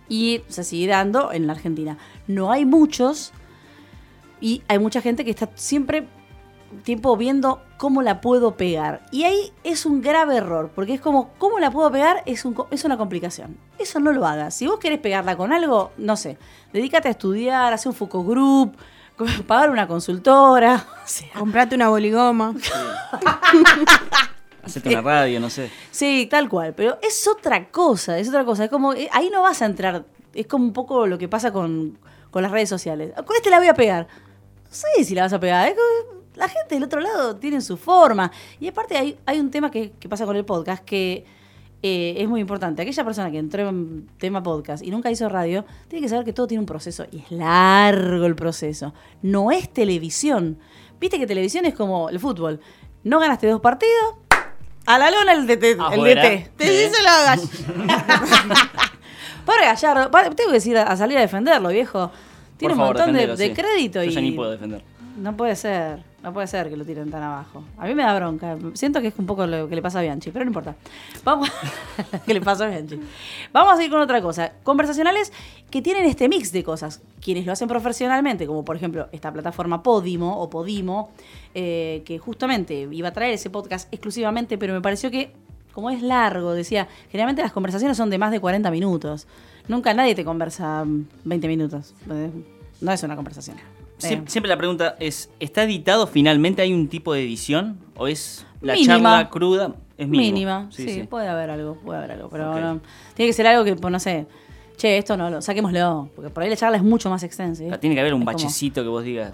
y 0.09 0.41
se 0.47 0.63
sigue 0.63 0.88
dando 0.88 1.31
en 1.31 1.47
la 1.47 1.53
Argentina. 1.53 1.97
No 2.27 2.51
hay 2.51 2.65
muchos. 2.65 3.31
Y 4.41 4.63
hay 4.67 4.79
mucha 4.79 5.01
gente 5.01 5.23
que 5.23 5.31
está 5.31 5.50
siempre 5.56 6.07
tiempo 6.83 7.15
viendo 7.17 7.61
cómo 7.77 8.01
la 8.01 8.21
puedo 8.21 8.56
pegar. 8.56 9.06
Y 9.11 9.23
ahí 9.23 9.51
es 9.63 9.85
un 9.85 10.01
grave 10.01 10.38
error, 10.38 10.71
porque 10.75 10.94
es 10.94 11.01
como, 11.01 11.29
¿cómo 11.38 11.59
la 11.59 11.71
puedo 11.71 11.91
pegar? 11.91 12.21
Es, 12.25 12.45
un, 12.45 12.53
co- 12.53 12.67
es 12.71 12.83
una 12.85 12.97
complicación. 12.97 13.57
Eso 13.79 14.00
no 14.00 14.11
lo 14.11 14.25
hagas. 14.25 14.53
Si 14.53 14.67
vos 14.67 14.79
querés 14.79 15.00
pegarla 15.00 15.35
con 15.35 15.51
algo, 15.51 15.91
no 15.97 16.15
sé, 16.15 16.38
dedícate 16.73 17.07
a 17.07 17.12
estudiar, 17.12 17.73
hacer 17.73 17.89
un 17.89 17.95
focus 17.95 18.25
group, 18.25 18.75
pagar 19.47 19.71
una 19.71 19.88
consultora. 19.88 20.85
o 21.03 21.07
sea, 21.07 21.27
Comprate 21.38 21.75
una 21.75 21.89
boligoma. 21.89 22.53
Hacete 24.63 24.89
una 24.89 25.01
radio, 25.01 25.39
no 25.39 25.50
sé. 25.50 25.69
Sí, 25.91 26.27
tal 26.29 26.50
cual, 26.50 26.73
pero 26.75 26.97
es 27.01 27.27
otra 27.27 27.69
cosa, 27.69 28.17
es 28.19 28.27
otra 28.29 28.45
cosa. 28.45 28.65
Es 28.65 28.69
como, 28.69 28.94
eh, 28.94 29.07
ahí 29.11 29.29
no 29.31 29.41
vas 29.41 29.61
a 29.61 29.65
entrar, 29.65 30.06
es 30.33 30.47
como 30.47 30.65
un 30.65 30.73
poco 30.73 31.07
lo 31.07 31.17
que 31.17 31.27
pasa 31.27 31.51
con, 31.51 31.97
con 32.31 32.44
las 32.44 32.51
redes 32.51 32.69
sociales. 32.69 33.13
Con 33.25 33.35
este 33.35 33.50
la 33.50 33.59
voy 33.59 33.67
a 33.67 33.73
pegar. 33.73 34.07
No 34.65 34.69
sé 34.75 35.03
si 35.03 35.15
la 35.15 35.23
vas 35.23 35.33
a 35.33 35.39
pegar, 35.39 35.67
es 35.69 35.75
como- 35.75 36.19
la 36.35 36.47
gente 36.47 36.75
del 36.75 36.83
otro 36.83 37.01
lado 37.01 37.35
tiene 37.35 37.59
su 37.59 37.75
forma. 37.75 38.31
Y 38.59 38.67
aparte 38.67 38.97
hay, 38.97 39.17
hay 39.25 39.39
un 39.39 39.51
tema 39.51 39.69
que, 39.71 39.91
que 40.00 40.07
pasa 40.07 40.25
con 40.25 40.35
el 40.38 40.45
podcast 40.45 40.85
que 40.85 41.25
eh, 41.81 42.15
es 42.17 42.29
muy 42.29 42.39
importante. 42.39 42.81
Aquella 42.81 43.03
persona 43.03 43.29
que 43.31 43.39
entró 43.39 43.67
en 43.67 44.07
tema 44.17 44.41
podcast 44.44 44.83
y 44.83 44.89
nunca 44.91 45.09
hizo 45.12 45.27
radio, 45.27 45.65
tiene 45.88 46.03
que 46.03 46.09
saber 46.09 46.23
que 46.23 46.31
todo 46.33 46.47
tiene 46.47 46.59
un 46.59 46.65
proceso 46.65 47.05
y 47.12 47.19
es 47.19 47.31
largo 47.31 48.25
el 48.25 48.35
proceso. 48.35 48.94
No 49.21 49.51
es 49.51 49.69
televisión. 49.73 50.59
Viste 51.00 51.17
que 51.19 51.27
televisión 51.27 51.65
es 51.65 51.73
como 51.73 52.09
el 52.09 52.19
fútbol. 52.19 52.59
No 53.03 53.19
ganaste 53.19 53.47
dos 53.47 53.59
partidos, 53.62 54.15
a 54.89 54.97
la 54.97 55.12
lona 55.12 55.33
el 55.33 55.46
DT. 55.46 55.63
El. 55.93 56.03
DT. 56.03 56.51
Te 56.58 56.63
dice 56.63 57.01
lo 57.03 57.10
hagas. 57.10 57.41
Para 59.46 59.65
Gallardo, 59.67 60.10
tengo 60.36 60.50
que 60.50 60.55
decir 60.55 60.77
a, 60.77 60.96
salir 60.98 61.17
a 61.17 61.22
defenderlo, 61.22 61.69
viejo. 61.69 62.12
Tiene 62.58 62.74
Por 62.74 62.79
un 62.84 62.88
favor, 62.88 62.96
montón 62.98 63.13
de, 63.13 63.27
defendelo, 63.27 63.38
de 63.38 63.48
sí. 63.48 63.53
crédito 63.53 64.03
Yo 64.03 64.10
y 64.10 64.13
ya 64.13 64.22
ni 64.22 64.31
puedo 64.31 64.51
defender. 64.51 64.84
no 65.17 65.38
puede 65.38 65.55
ser, 65.55 66.03
no 66.21 66.33
puede 66.33 66.47
ser 66.47 66.69
que 66.69 66.75
lo 66.75 66.83
tiren 66.85 67.09
tan 67.09 67.23
abajo. 67.23 67.63
A 67.77 67.85
mí 67.85 67.95
me 67.95 68.03
da 68.03 68.13
bronca. 68.15 68.57
Siento 68.73 69.01
que 69.01 69.07
es 69.07 69.13
un 69.17 69.25
poco 69.25 69.47
lo 69.47 69.69
que 69.69 69.75
le 69.75 69.81
pasa 69.81 69.99
a 69.99 70.01
Bianchi, 70.01 70.31
pero 70.31 70.45
no 70.45 70.49
importa. 70.49 70.75
Vamos 71.23 71.49
que 72.25 72.33
le 72.33 72.41
pasó 72.41 72.65
a 72.65 72.67
Bianchi. 72.67 72.99
Vamos 73.53 73.73
a 73.73 73.75
seguir 73.77 73.91
con 73.91 74.01
otra 74.01 74.21
cosa. 74.21 74.51
Conversacionales 74.63 75.31
que 75.69 75.81
tienen 75.81 76.05
este 76.05 76.27
mix 76.27 76.51
de 76.51 76.63
cosas. 76.63 77.01
Quienes 77.21 77.45
lo 77.45 77.53
hacen 77.53 77.67
profesionalmente, 77.67 78.47
como 78.47 78.65
por 78.65 78.75
ejemplo 78.75 79.07
esta 79.11 79.31
plataforma 79.31 79.81
Podimo 79.81 80.39
o 80.39 80.49
Podimo, 80.49 81.11
eh, 81.53 82.03
que 82.05 82.19
justamente 82.19 82.88
iba 82.91 83.07
a 83.07 83.13
traer 83.13 83.33
ese 83.33 83.49
podcast 83.49 83.91
exclusivamente, 83.93 84.57
pero 84.57 84.73
me 84.73 84.81
pareció 84.81 85.09
que 85.11 85.31
como 85.73 85.91
es 85.91 86.01
largo, 86.01 86.53
decía, 86.53 86.88
generalmente 87.09 87.41
las 87.41 87.53
conversaciones 87.53 87.95
son 87.95 88.09
de 88.09 88.17
más 88.17 88.31
de 88.31 88.41
40 88.41 88.69
minutos. 88.71 89.27
Nunca 89.69 89.93
nadie 89.93 90.15
te 90.15 90.25
conversa 90.25 90.83
mm, 90.83 91.07
20 91.23 91.47
minutos. 91.47 91.93
Eh, 92.09 92.31
No 92.81 92.91
es 92.91 93.03
una 93.03 93.15
conversación. 93.15 93.57
Siem- 94.00 94.27
Siempre 94.27 94.50
la 94.50 94.58
pregunta 94.58 94.96
es, 95.00 95.29
¿está 95.39 95.63
editado 95.63 96.08
finalmente? 96.08 96.62
¿Hay 96.62 96.74
un 96.74 96.88
tipo 96.88 97.13
de 97.13 97.22
edición? 97.24 97.77
¿O 97.96 98.08
es 98.08 98.46
la 98.62 98.74
Mínima. 98.74 98.94
charla 98.96 99.29
cruda? 99.29 99.75
Es 99.98 100.08
mínimo. 100.08 100.34
Mínima, 100.34 100.68
sí, 100.72 100.88
sí. 100.88 101.03
puede 101.03 101.27
haber 101.27 101.50
algo, 101.50 101.75
puede 101.75 102.00
haber 102.00 102.12
algo, 102.13 102.29
pero 102.29 102.51
Ok. 102.51 102.58
no- 102.60 102.79
tiene 103.15 103.29
que 103.29 103.34
ser 103.34 103.48
algo 103.48 103.65
que, 103.65 103.75
pues, 103.75 103.91
no 103.91 104.00
sé, 104.00 104.25
che, 104.77 104.98
esto 104.98 105.18
no, 105.18 105.29
lo, 105.29 105.41
saquémoslo, 105.41 106.10
porque 106.15 106.29
por 106.32 106.44
ahí 106.44 106.50
la 106.50 106.56
charla 106.56 106.77
es 106.77 106.84
mucho 106.84 107.10
más 107.10 107.22
extensa. 107.24 107.77
tiene 107.79 107.96
que 107.96 108.00
haber 108.01 108.13
un 108.13 108.22
Es 108.22 108.25
como- 108.25 108.38
bachecito 108.38 108.82
que 108.82 108.88
vos 108.88 109.03
digas, 109.03 109.34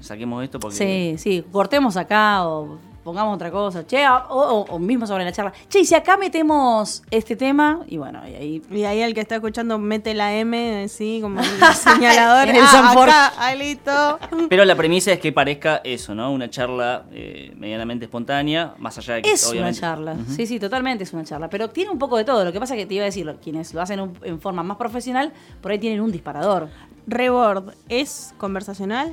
saquemos 0.00 0.42
esto 0.42 0.58
porque... 0.58 0.76
Sí, 0.76 1.14
sí, 1.18 1.44
cortemos 1.52 1.96
acá 1.96 2.44
o 2.48 2.78
pongamos 3.02 3.34
otra 3.34 3.50
cosa, 3.50 3.86
che, 3.86 4.06
o, 4.08 4.14
o- 4.28 4.66
o 4.68 4.78
mismo 4.78 5.06
sobre 5.06 5.24
la 5.24 5.32
charla, 5.32 5.52
che, 5.68 5.80
y 5.80 5.84
si 5.84 5.94
acá 5.94 6.16
metemos 6.16 7.02
este 7.10 7.34
tema, 7.36 7.80
y 7.86 7.96
bueno, 7.96 8.20
y 8.28 8.34
ahí... 8.34 8.62
Y 8.70 8.84
ahí 8.84 9.00
el 9.00 9.14
que 9.14 9.20
está 9.20 9.36
escuchando 9.36 9.78
mete 9.78 10.14
la 10.14 10.34
M, 10.34 10.86
sí, 10.88 11.18
como 11.22 11.40
el 11.40 11.74
señalador. 11.74 12.48
En 12.48 12.56
el 12.56 12.62
ah, 12.62 12.92
acá, 12.92 13.32
ahí 13.38 13.58
listo. 13.58 14.18
Pero 14.48 14.64
la 14.64 14.74
premisa 14.76 15.12
es 15.12 15.18
que 15.20 15.32
parezca 15.32 15.80
eso, 15.84 16.14
¿no? 16.14 16.30
Una 16.32 16.50
charla 16.50 17.04
eh, 17.12 17.52
medianamente 17.56 18.04
espontánea, 18.04 18.74
más 18.78 18.96
allá 18.98 19.14
de 19.14 19.22
que 19.22 19.32
Es 19.32 19.46
obviamente... 19.48 19.78
una 19.78 19.80
charla, 19.80 20.16
sí, 20.28 20.46
sí, 20.46 20.58
totalmente 20.60 21.04
es 21.04 21.12
una 21.12 21.24
charla, 21.24 21.48
pero 21.48 21.70
tiene 21.70 21.90
un 21.90 21.98
poco 21.98 22.16
de 22.16 22.24
todo. 22.24 22.44
Lo 22.44 22.52
que 22.52 22.60
pasa 22.60 22.74
es 22.74 22.80
que 22.80 22.86
te 22.86 22.94
iba 22.94 23.02
a 23.02 23.06
decir, 23.06 23.34
quienes 23.42 23.72
lo 23.74 23.80
hacen 23.80 24.00
un- 24.00 24.16
en 24.22 24.40
forma 24.40 24.62
más 24.62 24.76
profesional, 24.76 25.32
por 25.60 25.72
ahí 25.72 25.78
tienen 25.78 26.00
un 26.00 26.12
disparador. 26.12 26.68
Rebord, 27.06 27.74
¿es 27.88 28.34
conversacional? 28.38 29.12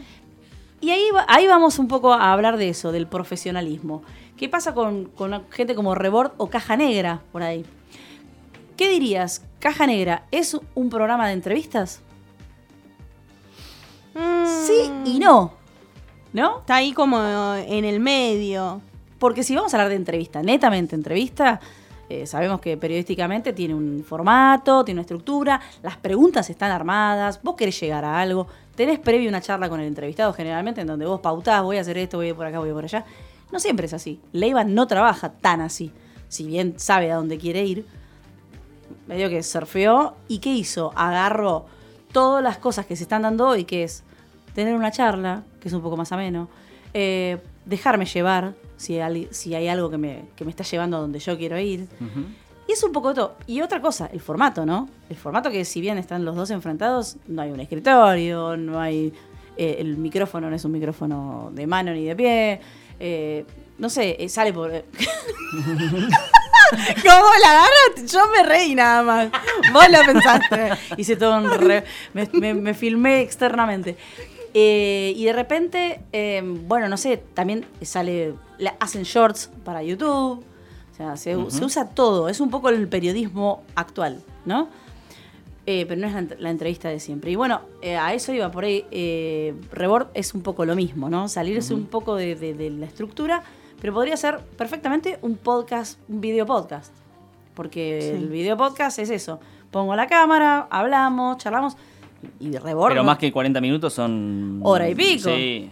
Y 0.79 0.91
ahí, 0.91 1.03
ahí 1.27 1.48
vamos 1.48 1.79
un 1.79 1.88
poco 1.88 2.13
a 2.13 2.31
hablar 2.31 2.57
de 2.57 2.69
eso, 2.69 2.91
del 2.91 3.07
profesionalismo. 3.07 4.03
¿Qué 4.38 4.48
pasa 4.48 4.74
con, 4.74 5.05
con 5.05 5.43
gente 5.50 5.74
como 5.74 5.96
Rebord 5.96 6.34
o 6.38 6.50
Caja 6.50 6.77
Negra 6.77 7.22
por 7.31 7.41
ahí? 7.41 7.65
¿Qué 8.75 8.89
dirías? 8.89 9.43
¿Caja 9.60 9.88
Negra 9.88 10.25
es 10.29 10.55
un 10.75 10.89
programa 10.89 11.27
de 11.27 11.34
entrevistas? 11.34 12.01
Sí 14.46 14.91
y 15.05 15.19
no. 15.19 15.53
¿No? 16.34 16.60
Está 16.60 16.75
ahí 16.75 16.93
como 16.93 17.19
en 17.55 17.86
el 17.86 18.00
medio. 18.00 18.81
Porque 19.17 19.43
si 19.43 19.55
vamos 19.55 19.74
a 19.74 19.77
hablar 19.77 19.89
de 19.89 19.96
entrevista, 19.96 20.43
netamente 20.43 20.96
entrevista, 20.96 21.60
eh, 22.10 22.26
sabemos 22.26 22.62
que 22.62 22.78
periodísticamente 22.78 23.54
tiene 23.54 23.76
un 23.76 24.04
formato, 24.04 24.86
tiene 24.86 25.00
una 25.00 25.02
estructura, 25.02 25.60
las 25.84 25.98
preguntas 25.98 26.50
están 26.50 26.72
armadas, 26.72 27.42
vos 27.44 27.56
querés 27.56 27.80
llegar 27.80 28.06
a 28.06 28.20
algo, 28.20 28.48
tenés 28.76 29.00
previo 29.00 29.28
una 29.28 29.42
charla 29.42 29.68
con 29.68 29.80
el 29.80 29.88
entrevistado 29.88 30.32
generalmente 30.34 30.82
en 30.82 30.88
donde 30.88 31.06
vos 31.06 31.20
pautás, 31.20 31.64
voy 31.64 31.78
a 31.78 31.82
hacer 31.82 31.98
esto, 31.98 32.18
voy 32.18 32.28
a 32.28 32.30
ir 32.30 32.36
por 32.36 32.46
acá, 32.46 32.60
voy 32.60 32.68
a 32.68 32.70
ir 32.70 32.76
por 32.76 32.86
allá. 32.86 33.06
No 33.52 33.60
siempre 33.60 33.86
es 33.86 33.94
así. 33.94 34.20
Leiva 34.34 34.64
no 34.64 34.88
trabaja 34.88 35.32
tan 35.32 35.62
así. 35.62 35.92
Si 36.28 36.46
bien 36.46 36.78
sabe 36.78 37.12
a 37.12 37.16
dónde 37.16 37.38
quiere 37.38 37.64
ir, 37.64 37.86
medio 39.08 39.30
que 39.30 39.42
surfeó 39.44 40.16
y 40.28 40.40
¿qué 40.40 40.54
hizo? 40.54 40.92
Agarró 40.96 41.66
todas 42.12 42.44
las 42.44 42.58
cosas 42.58 42.86
que 42.86 42.96
se 42.96 43.04
están 43.04 43.22
dando 43.22 43.48
hoy, 43.48 43.64
que 43.64 43.84
es 43.84 44.04
tener 44.54 44.76
una 44.76 44.92
charla, 44.92 45.44
que 45.62 45.68
es 45.70 45.74
un 45.74 45.82
poco 45.82 45.98
más 45.98 46.12
ameno, 46.12 46.50
eh, 46.94 47.38
dejarme 47.66 48.06
llevar 48.06 48.56
si 48.77 49.00
hay, 49.00 49.27
si 49.31 49.53
hay 49.55 49.67
algo 49.67 49.89
que 49.89 49.98
me, 49.98 50.24
que 50.36 50.46
me 50.46 50.51
está 50.51 50.63
llevando 50.63 50.98
a 50.98 51.00
donde 51.01 51.19
yo 51.19 51.38
quiero 51.38 51.60
ir. 51.60 51.88
Y 52.67 52.72
es 52.74 52.84
un 52.84 52.91
poco 52.91 53.13
todo. 53.13 53.36
Y 53.48 53.62
otra 53.62 53.81
cosa, 53.81 54.10
el 54.12 54.19
formato, 54.22 54.65
¿no? 54.65 54.89
El 55.10 55.15
formato 55.15 55.50
que 55.51 55.63
si 55.65 55.79
bien 55.81 55.98
están 55.98 56.24
los 56.25 56.36
dos 56.36 56.50
enfrentados, 56.51 57.17
no 57.27 57.41
hay 57.41 57.51
un 57.51 57.60
escritorio, 57.60 58.55
no 58.57 58.79
hay... 58.79 59.13
eh, 59.57 59.77
el 59.79 59.98
micrófono 59.98 60.50
no 60.50 60.55
es 60.55 60.65
un 60.65 60.72
micrófono 60.74 61.50
de 61.53 61.65
mano 61.65 61.91
ni 61.93 62.05
de 62.05 62.15
pie. 62.15 62.62
eh, 63.00 63.46
no 63.77 63.89
sé, 63.89 64.15
eh, 64.19 64.27
sale 64.27 64.51
por... 64.53 64.72
¿Cómo 67.01 67.27
la 67.41 67.50
agarras? 67.51 68.12
Yo 68.12 68.19
me 68.36 68.43
reí 68.43 68.75
nada 68.75 69.03
más. 69.03 69.29
Vos 69.72 69.86
lo 69.89 70.00
pensaste. 70.05 70.72
Hice 70.98 71.15
todo 71.15 71.38
un 71.38 71.50
re- 71.50 71.84
me, 72.13 72.27
me- 72.34 72.53
me 72.53 72.74
filmé 72.74 73.22
externamente. 73.22 73.96
Eh, 74.54 75.13
y 75.16 75.25
de 75.25 75.34
repente, 75.34 76.01
eh, 76.12 76.42
bueno, 76.44 76.88
no 76.89 76.98
sé, 76.98 77.18
también 77.34 77.66
sale, 77.82 78.34
la- 78.58 78.75
hacen 78.80 79.04
shorts 79.04 79.50
para 79.63 79.84
YouTube. 79.84 80.44
O 80.92 80.96
sea, 80.98 81.16
se, 81.18 81.36
usa 81.38 81.89
todo. 81.89 82.27
Es 82.27 82.39
un 82.39 82.50
poco 82.50 82.70
el 82.70 82.88
periodismo 82.88 83.62
actual, 83.75 84.24
¿no? 84.46 84.70
Eh, 85.68 85.86
pero 85.88 86.00
no 86.01 86.08
es 86.08 86.13
la, 86.13 86.22
ent- 86.22 86.38
la 86.39 86.50
entrevista 86.50 86.89
de 86.89 87.00
siempre. 87.00 87.30
Y 87.30 87.36
bueno, 87.36 87.62
eh, 87.82 87.98
a 87.98 88.13
eso 88.13 88.32
iba 88.34 88.50
por 88.50 88.63
ahí. 88.63 88.84
Rebord 89.72 90.08
es 90.13 90.34
un 90.34 90.42
poco 90.42 90.66
lo 90.66 90.75
mismo, 90.75 91.10
¿no? 91.10 91.27
Salirse 91.27 91.74
un 91.74 91.86
poco 91.86 92.16
de, 92.16 92.36
de- 92.36 92.54
de 92.54 92.70
la 92.72 92.86
estructura, 92.88 93.44
pero 93.80 93.94
podría 93.94 94.18
ser 94.18 94.39
perfectamente 94.58 95.20
un 95.22 95.36
podcast, 95.36 96.00
un 96.10 96.20
video 96.22 96.46
podcast. 96.48 96.92
Porque 97.54 98.00
Sí. 98.01 98.08
el 98.24 98.30
video 98.30 98.56
podcast 98.58 98.98
es 99.00 99.10
eso. 99.10 99.39
Pongo 99.72 99.96
la 99.96 100.08
cámara, 100.08 100.68
hablamos, 100.72 101.38
charlamos 101.38 101.75
y 102.39 102.50
de 102.50 102.59
Rebord. 102.59 102.91
Pero 102.91 103.03
más 103.03 103.17
que 103.17 103.31
40 103.31 103.62
minutos 103.62 103.93
son... 103.93 104.59
Hora 104.63 104.89
y 104.89 104.95
pico. 104.95 105.29
Sí, 105.29 105.69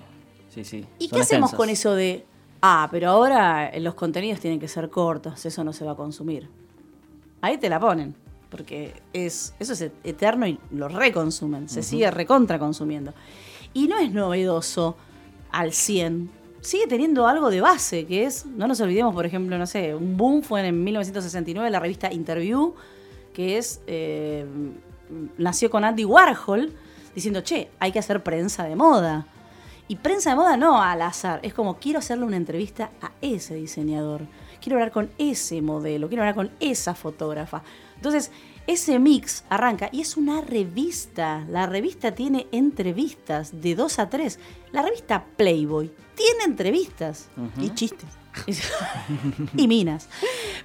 sí, 0.49 0.63
sí. 0.63 0.85
¿Y 0.99 1.07
Son 1.07 1.17
qué 1.17 1.23
hacemos 1.23 1.51
extensas. 1.51 1.57
con 1.57 1.69
eso 1.69 1.95
de, 1.95 2.25
ah, 2.61 2.87
pero 2.91 3.09
ahora 3.09 3.71
los 3.79 3.95
contenidos 3.95 4.39
tienen 4.39 4.59
que 4.59 4.67
ser 4.67 4.89
cortos, 4.89 5.45
eso 5.45 5.63
no 5.63 5.73
se 5.73 5.85
va 5.85 5.91
a 5.91 5.95
consumir? 5.95 6.47
Ahí 7.41 7.57
te 7.57 7.69
la 7.69 7.79
ponen, 7.79 8.15
porque 8.49 8.93
es, 9.13 9.53
eso 9.59 9.73
es 9.73 9.91
eterno 10.03 10.47
y 10.47 10.59
lo 10.71 10.87
reconsumen, 10.87 11.69
se 11.69 11.83
sigue 11.83 12.09
recontra 12.09 12.57
consumiendo. 12.57 13.13
Y 13.73 13.87
no 13.87 13.97
es 13.97 14.11
novedoso 14.11 14.95
al 15.51 15.73
100, 15.73 16.29
sigue 16.61 16.87
teniendo 16.87 17.27
algo 17.27 17.51
de 17.51 17.61
base, 17.61 18.05
que 18.05 18.25
es, 18.25 18.45
no 18.45 18.67
nos 18.67 18.81
olvidemos, 18.81 19.13
por 19.13 19.25
ejemplo, 19.25 19.57
no 19.57 19.67
sé, 19.67 19.93
un 19.93 20.17
boom 20.17 20.41
fue 20.41 20.65
en 20.67 20.83
1969 20.83 21.69
la 21.69 21.79
revista 21.79 22.11
Interview, 22.11 22.73
que 23.33 23.57
es, 23.57 23.81
eh, 23.85 24.45
nació 25.37 25.69
con 25.69 25.83
Andy 25.83 26.05
Warhol, 26.05 26.73
diciendo, 27.13 27.41
che, 27.41 27.71
hay 27.79 27.91
que 27.91 27.99
hacer 27.99 28.23
prensa 28.23 28.63
de 28.63 28.75
moda. 28.75 29.27
Y 29.87 29.97
prensa 29.97 30.31
de 30.31 30.35
moda 30.35 30.57
no 30.57 30.81
al 30.81 31.01
azar, 31.01 31.39
es 31.43 31.53
como 31.53 31.77
quiero 31.77 31.99
hacerle 31.99 32.25
una 32.25 32.37
entrevista 32.37 32.89
a 33.01 33.11
ese 33.21 33.53
diseñador, 33.55 34.27
quiero 34.59 34.77
hablar 34.77 34.91
con 34.91 35.11
ese 35.19 35.61
modelo, 35.61 36.07
quiero 36.07 36.23
hablar 36.23 36.35
con 36.35 36.51
esa 36.59 36.95
fotógrafa. 36.95 37.61
Entonces, 37.95 38.31
ese 38.67 38.97
mix 38.97 39.43
arranca 39.49 39.89
y 39.91 40.01
es 40.01 40.17
una 40.17 40.41
revista. 40.41 41.45
La 41.49 41.67
revista 41.67 42.13
tiene 42.13 42.47
entrevistas 42.51 43.61
de 43.61 43.75
2 43.75 43.99
a 43.99 44.09
3. 44.09 44.39
La 44.71 44.81
revista 44.81 45.23
Playboy 45.37 45.91
tiene 46.15 46.45
entrevistas. 46.45 47.29
Y 47.61 47.69
chistes. 47.71 48.09
y 49.55 49.67
minas. 49.67 50.09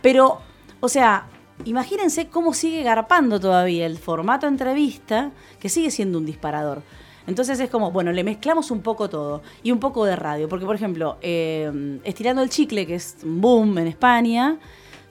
Pero, 0.00 0.40
o 0.80 0.88
sea, 0.88 1.26
imagínense 1.64 2.28
cómo 2.28 2.54
sigue 2.54 2.82
garpando 2.82 3.40
todavía 3.40 3.86
el 3.86 3.98
formato 3.98 4.46
entrevista, 4.46 5.30
que 5.58 5.68
sigue 5.68 5.90
siendo 5.90 6.18
un 6.18 6.26
disparador. 6.26 6.82
Entonces 7.26 7.60
es 7.60 7.70
como, 7.70 7.90
bueno, 7.90 8.12
le 8.12 8.24
mezclamos 8.24 8.70
un 8.70 8.80
poco 8.80 9.08
todo 9.08 9.42
y 9.62 9.70
un 9.70 9.78
poco 9.78 10.04
de 10.04 10.16
radio. 10.16 10.48
Porque, 10.48 10.66
por 10.66 10.74
ejemplo, 10.74 11.18
eh, 11.20 12.00
Estirando 12.04 12.42
el 12.42 12.50
Chicle, 12.50 12.86
que 12.86 12.96
es 12.96 13.18
un 13.22 13.40
boom 13.40 13.78
en 13.78 13.86
España, 13.86 14.58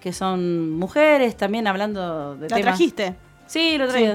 que 0.02 0.12
son 0.12 0.72
mujeres 0.72 1.38
también 1.38 1.68
hablando 1.68 2.36
de 2.36 2.50
¿La 2.50 2.56
temas. 2.58 2.62
trajiste? 2.78 3.16
Sí, 3.48 3.78
lo. 3.78 3.90
Sí. 3.92 4.06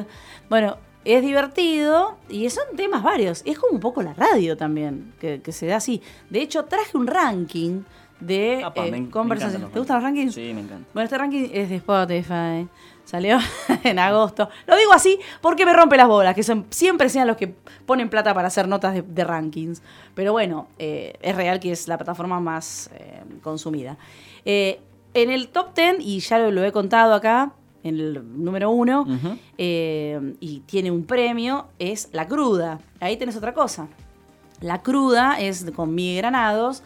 Bueno, 0.51 0.77
es 1.05 1.23
divertido 1.23 2.17
y 2.29 2.49
son 2.51 2.65
temas 2.77 3.03
varios. 3.03 3.43
Es 3.45 3.59
como 3.59 3.75
un 3.75 3.81
poco 3.81 4.03
la 4.03 4.15
radio 4.15 4.57
también, 4.57 5.15
que, 5.21 5.41
que 5.41 5.53
se 5.53 5.67
da 5.67 5.77
así. 5.77 6.03
De 6.31 6.41
hecho, 6.43 6.65
traje 6.65 6.97
un 6.97 7.07
ranking 7.07 7.83
de 8.27 8.63
Apa, 8.65 8.87
eh, 8.87 8.91
me 8.91 8.97
en- 8.99 9.05
me 9.05 9.11
conversaciones. 9.11 9.71
¿Te 9.73 9.79
gustan 9.79 9.97
los 9.97 10.05
rankings? 10.05 10.35
Sí, 10.35 10.53
me 10.55 10.61
encanta. 10.63 10.89
Bueno, 10.93 11.05
este 11.05 11.19
ranking 11.19 11.49
es 11.53 11.69
de 11.69 11.77
Spotify. 11.77 12.69
Salió 13.05 13.39
en 13.85 13.99
agosto. 13.99 14.49
Lo 14.67 14.77
digo 14.77 14.93
así 14.93 15.19
porque 15.43 15.67
me 15.67 15.73
rompe 15.75 15.97
las 15.97 16.09
bolas, 16.09 16.35
que 16.35 16.43
son, 16.43 16.65
siempre 16.71 17.09
sean 17.11 17.27
los 17.27 17.37
que 17.37 17.49
ponen 17.87 18.09
plata 18.09 18.33
para 18.33 18.49
hacer 18.49 18.67
notas 18.67 18.95
de, 18.95 19.03
de 19.03 19.25
rankings. 19.25 19.83
Pero 20.15 20.33
bueno, 20.33 20.69
eh, 20.79 21.13
es 21.21 21.37
real 21.37 21.61
que 21.61 21.71
es 21.73 21.87
la 21.87 21.99
plataforma 21.99 22.41
más 22.41 22.91
eh, 22.95 23.23
consumida. 23.43 23.99
Eh, 24.47 24.81
en 25.13 25.31
el 25.31 25.49
top 25.49 25.75
10, 25.75 25.97
y 26.01 26.21
ya 26.21 26.39
lo, 26.39 26.51
lo 26.51 26.65
he 26.65 26.73
contado 26.73 27.15
acá, 27.15 27.53
en 27.85 27.97
el 28.01 28.43
número 28.43 28.71
uno, 28.71 29.07
eh, 29.59 30.35
y 30.41 30.61
tiene 30.61 30.91
un 30.91 31.05
premio, 31.05 31.67
es 31.79 32.09
La 32.13 32.27
Cruda. 32.27 32.81
Ahí 33.01 33.17
tenés 33.17 33.37
otra 33.37 33.53
cosa. 33.55 33.87
La 34.61 34.81
Cruda 34.83 35.39
es 35.39 35.67
con 35.77 35.95
Miguel 35.95 36.23
Granados. 36.23 36.83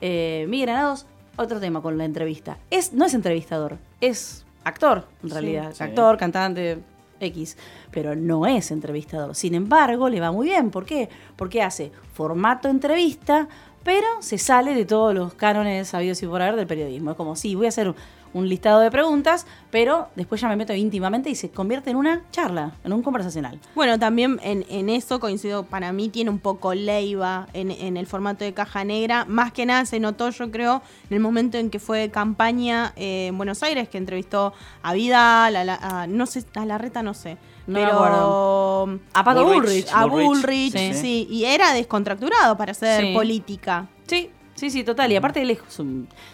Eh, 0.00 0.46
Miguel 0.48 0.66
Granados, 0.66 1.06
otro 1.36 1.60
tema 1.60 1.82
con 1.82 1.98
la 1.98 2.04
entrevista. 2.04 2.58
Es, 2.70 2.92
no 2.92 3.04
es 3.04 3.14
entrevistador, 3.14 3.78
es 4.00 4.44
actor, 4.64 5.06
en 5.22 5.30
realidad. 5.30 5.72
Sí. 5.72 5.82
Actor, 5.82 6.16
cantante, 6.16 6.78
X. 7.20 7.56
Pero 7.90 8.14
no 8.16 8.46
es 8.46 8.70
entrevistador. 8.70 9.34
Sin 9.34 9.54
embargo, 9.54 10.08
le 10.08 10.20
va 10.20 10.32
muy 10.32 10.48
bien. 10.48 10.70
¿Por 10.70 10.84
qué? 10.84 11.08
Porque 11.36 11.62
hace 11.62 11.92
formato 12.12 12.68
entrevista, 12.68 13.48
pero 13.82 14.06
se 14.20 14.38
sale 14.38 14.74
de 14.74 14.84
todos 14.84 15.14
los 15.14 15.34
cánones 15.34 15.88
sabidos 15.88 16.22
y 16.22 16.26
por 16.26 16.42
haber 16.42 16.56
del 16.56 16.66
periodismo. 16.66 17.12
Es 17.12 17.16
como, 17.16 17.36
sí, 17.36 17.54
voy 17.54 17.66
a 17.66 17.68
hacer 17.68 17.94
un- 18.34 18.48
listado 18.48 18.80
de 18.80 18.90
preguntas, 18.90 19.46
pero 19.70 20.08
después 20.16 20.40
ya 20.40 20.48
me 20.48 20.56
meto 20.56 20.74
íntimamente 20.74 21.30
y 21.30 21.34
se 21.34 21.48
convierte 21.50 21.90
en 21.90 21.96
una 21.96 22.22
charla, 22.30 22.72
en 22.84 22.92
un 22.92 23.02
conversacional. 23.02 23.58
Bueno, 23.74 23.98
también 23.98 24.38
en, 24.42 24.66
en 24.68 24.90
eso 24.90 25.18
coincido, 25.20 25.62
para 25.64 25.92
mí 25.92 26.08
tiene 26.10 26.28
un 26.30 26.38
poco 26.40 26.74
Leiva 26.74 27.46
en, 27.54 27.70
en 27.70 27.96
el 27.96 28.06
formato 28.06 28.44
de 28.44 28.52
caja 28.52 28.84
negra. 28.84 29.24
Más 29.26 29.52
que 29.52 29.64
nada 29.64 29.86
se 29.86 29.98
notó, 30.00 30.28
yo 30.30 30.50
creo, 30.50 30.82
en 31.08 31.14
el 31.14 31.20
momento 31.20 31.56
en 31.58 31.70
que 31.70 31.78
fue 31.78 32.10
campaña 32.10 32.92
eh, 32.96 33.28
en 33.28 33.36
Buenos 33.38 33.62
Aires, 33.62 33.88
que 33.88 33.98
entrevistó 33.98 34.52
a 34.82 34.92
Vidal, 34.92 35.56
a, 35.56 35.64
la, 35.64 35.74
a- 35.80 36.06
no 36.06 36.26
sé, 36.26 36.44
a 36.54 36.66
Larreta 36.66 37.02
no 37.02 37.14
sé. 37.14 37.38
No 37.66 37.74
me 37.78 37.84
pero 37.84 37.94
acuerdo. 37.94 39.00
A 39.14 39.24
Pato 39.24 39.44
Bullrich. 39.44 39.86
A 39.92 40.04
Bullrich, 40.04 40.26
Bullrich, 40.28 40.72
sí. 40.72 40.94
sí. 40.94 41.26
Y 41.30 41.44
era 41.46 41.72
descontracturado 41.72 42.56
para 42.58 42.72
hacer 42.72 43.00
Sí. 43.06 43.14
política. 43.14 43.86
Sí, 44.06 44.30
sí, 44.54 44.70
sí, 44.70 44.84
total. 44.84 45.12
Y 45.12 45.16
aparte 45.16 45.42
él 45.42 45.50
es 45.50 45.58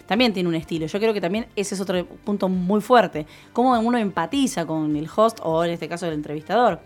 también 0.05 0.33
tiene 0.33 0.49
un 0.49 0.55
estilo. 0.55 0.85
Yo 0.85 0.99
creo 0.99 1.13
que 1.13 1.21
también 1.21 1.47
ese 1.55 1.75
es 1.75 1.81
otro 1.81 2.05
punto 2.05 2.49
muy 2.49 2.81
fuerte. 2.81 3.25
Cómo 3.53 3.79
uno 3.79 3.97
empatiza 3.97 4.65
con 4.65 4.95
el 4.95 5.09
host 5.13 5.39
o 5.43 5.63
en 5.63 5.71
este 5.71 5.87
caso 5.87 6.07
el 6.07 6.13
entrevistador. 6.13 6.79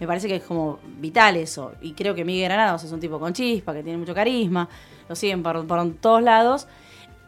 Me 0.00 0.06
parece 0.06 0.28
que 0.28 0.36
es 0.36 0.44
como 0.44 0.78
vital 1.00 1.36
eso. 1.36 1.72
Y 1.80 1.92
creo 1.92 2.14
que 2.14 2.24
Miguel 2.24 2.44
Granados 2.44 2.84
es 2.84 2.92
un 2.92 3.00
tipo 3.00 3.18
con 3.18 3.32
chispa, 3.32 3.74
que 3.74 3.82
tiene 3.82 3.98
mucho 3.98 4.14
carisma. 4.14 4.68
Lo 5.08 5.16
siguen 5.16 5.42
por, 5.42 5.66
por 5.66 5.94
todos 5.94 6.22
lados. 6.22 6.68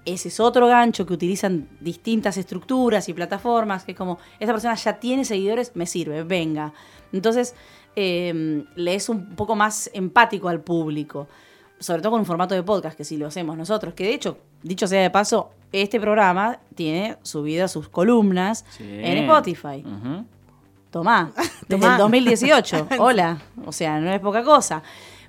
Ese 0.05 0.29
es 0.29 0.41
otro 0.41 0.67
gancho 0.67 1.05
que 1.05 1.13
utilizan 1.13 1.69
distintas 1.81 2.37
estructuras 2.37 3.09
y 3.09 3.13
plataformas, 3.13 3.85
que 3.85 3.93
es 3.93 3.99
como, 3.99 4.19
esta 4.39 4.53
persona 4.53 4.75
ya 4.75 4.99
tiene 4.99 5.25
seguidores, 5.25 5.73
me 5.75 5.87
sirve, 5.87 6.23
venga. 6.23 6.73
Entonces, 7.13 7.55
eh, 7.97 8.65
le 8.77 8.95
es 8.95 9.09
un 9.09 9.35
poco 9.37 9.57
más 9.57 9.91
empático 9.93 10.49
al 10.49 10.61
público 10.63 11.29
sobre 11.81 12.03
todo 12.03 12.13
con 12.13 12.21
un 12.21 12.27
formato 12.27 12.55
de 12.55 12.63
podcast, 12.63 12.97
que 12.97 13.05
si 13.05 13.17
lo 13.17 13.27
hacemos 13.27 13.57
nosotros, 13.57 13.95
que 13.95 14.05
de 14.05 14.15
hecho, 14.15 14.39
dicho 14.63 14.87
sea 14.87 15.03
de 15.03 15.11
paso, 15.11 15.51
este 15.73 15.99
programa 15.99 16.59
tiene 16.75 17.17
subidas 17.23 17.73
sus 17.73 17.89
columnas 17.89 18.65
Sí. 18.71 18.85
en 18.87 19.19
Spotify. 19.19 19.83
Ujú. 19.85 20.25
Tomá, 20.91 21.33
desde 21.69 21.81
Tomá. 21.81 21.93
el 21.93 21.99
2018. 21.99 22.89
Hola. 22.99 23.39
O 23.65 23.73
sea, 23.73 23.99
no 24.01 24.13
es 24.13 24.21
poca 24.21 24.45
cosa. 24.45 24.83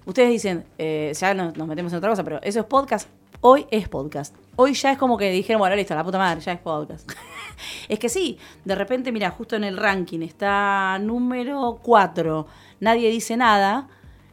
Ustedes 0.05 0.29
dicen, 0.29 0.65
eh, 0.77 1.13
ya 1.17 1.33
nos, 1.33 1.55
nos 1.55 1.67
metemos 1.67 1.91
en 1.93 1.97
otra 1.99 2.09
cosa, 2.09 2.23
pero 2.23 2.41
eso 2.43 2.59
es 2.59 2.65
podcast. 2.65 3.07
Hoy 3.41 3.65
es 3.71 3.87
podcast. 3.87 4.35
Hoy 4.55 4.73
ya 4.73 4.91
es 4.91 4.97
como 4.97 5.17
que 5.17 5.31
dijeron, 5.31 5.59
bueno, 5.59 5.75
listo, 5.75 5.95
la 5.95 6.03
puta 6.03 6.17
madre, 6.17 6.41
ya 6.41 6.51
es 6.53 6.59
podcast. 6.59 7.09
es 7.89 7.97
que 7.99 8.09
sí, 8.09 8.37
de 8.65 8.75
repente, 8.75 9.11
mira, 9.11 9.29
justo 9.31 9.55
en 9.55 9.63
el 9.63 9.77
ranking 9.77 10.19
está 10.21 10.97
número 10.99 11.79
4, 11.81 12.47
nadie 12.81 13.09
dice 13.09 13.37
nada. 13.37 13.87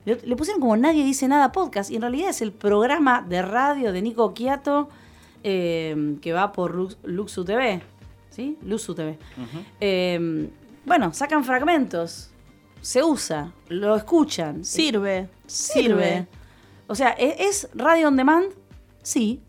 Le, 0.05 0.19
le 0.25 0.37
pusieron 0.37 0.61
como 0.61 0.77
Nadie 0.77 1.05
dice 1.05 1.29
nada 1.29 1.53
podcast 1.53 1.91
y 1.91 1.97
en 1.97 2.03
realidad 2.03 2.31
es 2.31 2.41
el 2.43 2.53
programa 2.53 3.25
de 3.29 3.43
radio 3.43 3.93
de 3.93 4.01
Nico 4.03 4.33
Quiato 4.35 4.89
eh, 5.43 6.17
que 6.23 6.33
va 6.33 6.53
por 6.53 6.75
Lux- 6.77 6.97
Luxu 7.05 7.45
TV. 7.45 7.83
¿Sí? 8.31 8.57
Luxu 8.63 8.95
TV. 8.95 9.19
Eh, 9.81 10.49
bueno, 10.85 11.13
sacan 11.13 11.45
fragmentos, 11.45 12.31
se 12.81 13.03
usa, 13.03 13.53
lo 13.69 13.97
escuchan. 13.97 14.65
Sirve. 14.65 15.29
Sirve. 15.47 16.27
O 16.87 16.95
sea, 16.95 17.11
¿e- 17.19 17.37
¿es 17.49 17.69
radio 17.75 18.09
on 18.09 18.17
demand? 18.17 18.47
Sí. 19.03 19.43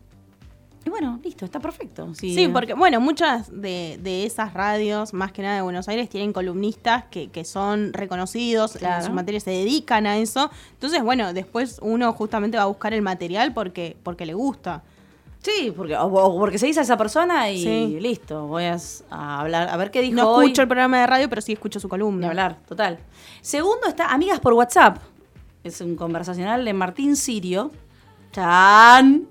Y 0.84 0.88
bueno, 0.88 1.20
listo, 1.22 1.44
está 1.44 1.60
perfecto. 1.60 2.14
Sí, 2.14 2.34
Sí, 2.34 2.48
porque, 2.48 2.72
bueno, 2.72 3.00
muchas 3.00 3.50
de, 3.52 3.98
de 4.02 4.24
esas 4.24 4.54
radios, 4.54 5.12
más 5.12 5.30
que 5.30 5.42
nada 5.42 5.56
de 5.56 5.62
Buenos 5.62 5.88
Aires, 5.88 6.08
tienen 6.08 6.32
columnistas 6.32 7.04
que, 7.10 7.28
que 7.28 7.44
son 7.44 7.92
reconocidos, 7.92 8.72
Claro. 8.78 8.96
en 8.96 9.02
sus 9.04 9.14
materias 9.14 9.42
se 9.42 9.50
dedican 9.50 10.06
a 10.06 10.16
eso. 10.16 10.50
Entonces, 10.72 11.02
bueno, 11.02 11.34
después 11.34 11.78
uno 11.82 12.10
justamente 12.14 12.56
va 12.56 12.62
a 12.62 12.66
buscar 12.66 12.94
el 12.94 13.02
material 13.02 13.52
porque, 13.52 13.96
porque 14.02 14.24
le 14.24 14.32
gusta. 14.32 14.82
Sí, 15.42 15.72
porque, 15.76 15.96
o, 15.96 16.04
o 16.06 16.38
porque 16.38 16.58
se 16.58 16.66
dice 16.66 16.80
a 16.80 16.82
esa 16.82 16.96
persona 16.96 17.50
y 17.50 17.62
Sí. 17.62 17.98
listo, 18.00 18.46
voy 18.46 18.64
a, 18.64 18.76
hablar, 19.10 19.68
a 19.68 19.76
ver 19.76 19.90
qué 19.90 20.00
dijo 20.02 20.16
No 20.16 20.30
hoy. 20.32 20.46
escucho 20.46 20.62
el 20.62 20.68
programa 20.68 20.98
de 21.00 21.06
radio, 21.06 21.28
pero 21.28 21.40
sí 21.42 21.52
escucho 21.52 21.78
su 21.80 21.88
columna. 21.90 22.28
hablar, 22.28 22.58
total. 22.68 22.98
Segundo 23.42 23.86
está 23.86 24.06
Amigas 24.12 24.40
por 24.40 24.52
WhatsApp. 24.54 24.98
Es 25.64 25.80
un 25.82 25.94
conversacional 25.96 26.64
de 26.64 26.72
Martín 26.72 27.16
Sirio. 27.16 27.70
Chan. 28.32 29.26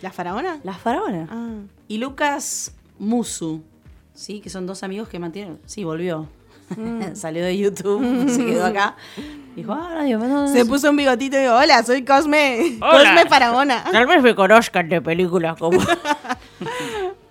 ¿La 0.00 0.12
faraona? 0.12 0.60
La 0.62 0.74
faraona. 0.74 1.28
Ah. 1.30 1.54
Y 1.88 1.98
Lucas 1.98 2.72
Musu. 2.98 3.62
Sí, 4.14 4.40
que 4.40 4.50
son 4.50 4.66
dos 4.66 4.82
amigos 4.82 5.08
que 5.08 5.18
mantienen. 5.18 5.58
Sí, 5.66 5.84
volvió. 5.84 6.28
Salió 7.14 7.44
de 7.44 7.56
YouTube, 7.56 8.28
se 8.28 8.44
quedó 8.44 8.66
acá. 8.66 8.96
Dijo, 9.56 9.72
ah, 9.72 9.90
radio, 9.94 10.18
no, 10.18 10.28
no, 10.28 10.48
Se 10.48 10.64
no, 10.64 10.66
puso 10.70 10.90
un 10.90 10.96
bigotito 10.96 11.36
y 11.36 11.40
dijo, 11.40 11.54
hola, 11.54 11.82
soy 11.82 12.04
Cosme. 12.04 12.78
Hola. 12.80 13.14
Cosme 13.14 13.28
Faraona. 13.28 13.84
Tal 13.90 14.06
vez 14.06 14.22
me 14.22 14.34
conozcan 14.34 14.88
de 14.88 15.00
películas 15.00 15.56
como. 15.58 15.80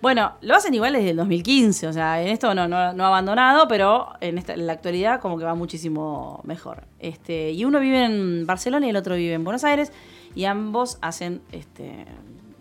bueno, 0.02 0.34
lo 0.42 0.56
hacen 0.56 0.74
igual 0.74 0.94
desde 0.94 1.12
el 1.12 1.18
2015, 1.18 1.88
o 1.88 1.94
sea, 1.94 2.22
en 2.22 2.30
esto 2.30 2.54
no, 2.54 2.68
no, 2.68 2.94
no 2.94 3.04
ha 3.06 3.08
abandonado, 3.08 3.68
pero 3.68 4.10
en, 4.20 4.38
esta, 4.38 4.54
en 4.54 4.68
la 4.68 4.74
actualidad 4.74 5.22
como 5.22 5.38
que 5.38 5.46
va 5.46 5.56
muchísimo 5.56 6.42
mejor. 6.44 6.84
Este, 7.00 7.52
y 7.52 7.64
uno 7.64 7.80
vive 7.80 8.04
en 8.06 8.46
Barcelona 8.46 8.88
y 8.88 8.90
el 8.90 8.96
otro 8.96 9.16
vive 9.16 9.34
en 9.34 9.44
Buenos 9.44 9.64
Aires, 9.64 9.92
y 10.36 10.46
ambos 10.46 10.98
hacen 11.02 11.42
este, 11.52 12.06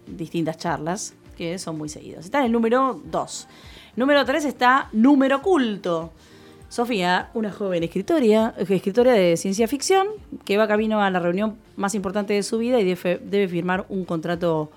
distintas 0.07 0.59
charlas 0.59 1.15
que 1.37 1.59
son 1.59 1.79
muy 1.79 1.89
seguidos. 1.89 2.25
Está 2.25 2.41
en 2.41 2.47
el 2.47 2.53
número 2.53 3.01
2. 3.05 3.49
Número 3.97 4.25
3 4.25 4.45
está 4.45 4.89
Número 4.93 5.43
Culto. 5.43 6.13
Sofía, 6.69 7.31
una 7.35 7.53
joven 7.53 7.85
escritora, 7.85 8.55
escritora 8.59 9.13
de 9.13 9.37
ciencia 9.37 9.69
ficción, 9.69 10.09
que 10.45 10.57
va 10.57 10.67
camino 10.67 11.01
a 11.01 11.11
la 11.11 11.21
reunión 11.21 11.57
más 11.77 11.95
importante 11.95 12.35
de 12.35 12.43
su 12.43 12.59
vida 12.59 12.81
y 12.81 12.85
debe, 12.85 13.49
firmar 13.49 13.87
un 13.89 14.05
contrato 14.05 14.71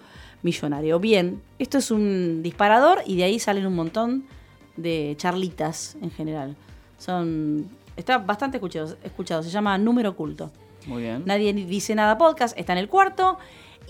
millonario. 0.44 1.00
Bien, 1.00 1.42
esto 1.58 1.80
es 1.80 1.90
un 1.90 2.44
disparador 2.44 3.00
y 3.06 3.18
de 3.18 3.24
ahí 3.24 3.40
salen 3.40 3.66
un 3.66 3.76
montón 3.76 4.26
de 4.78 5.16
charlitas 5.18 5.98
en 6.02 6.12
general. 6.12 6.56
Son 6.98 7.68
está 7.98 8.18
bastante 8.20 8.58
escuchado, 8.58 8.96
escuchado 9.04 9.44
se 9.44 9.50
llama 9.50 9.78
Número 9.78 10.12
Oculto. 10.12 10.52
Muy 10.86 11.02
bien. 11.02 11.24
Nadie 11.26 11.52
dice 11.54 11.96
nada 11.96 12.18
podcast, 12.18 12.58
está 12.58 12.74
en 12.74 12.80
el 12.80 12.88
cuarto. 12.88 13.38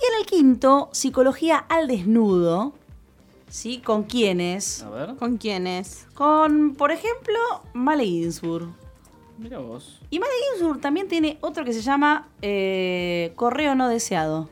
Y 0.02 0.06
en 0.14 0.20
el 0.22 0.26
quinto, 0.26 0.90
Psicología 0.94 1.58
al 1.58 1.88
desnudo. 1.88 2.74
¿Sí? 3.50 3.80
¿Con 3.80 4.04
quiénes? 4.04 4.84
A 4.84 4.90
ver. 4.90 5.16
¿Con 5.16 5.38
quiénes? 5.38 6.08
Con, 6.14 6.76
por 6.76 6.92
ejemplo, 6.92 7.38
Male 7.74 8.06
Ginsburg. 8.06 8.70
Mira 9.38 9.58
vos. 9.60 10.00
Y 10.10 10.20
Male 10.20 10.32
Ginsburg 10.54 10.80
también 10.82 11.08
tiene 11.08 11.38
otro 11.42 11.66
que 11.66 11.74
se 11.74 11.82
llama 11.82 12.28
eh, 12.42 13.32
Correo 13.36 13.74
no 13.76 13.90
deseado. 13.90 14.50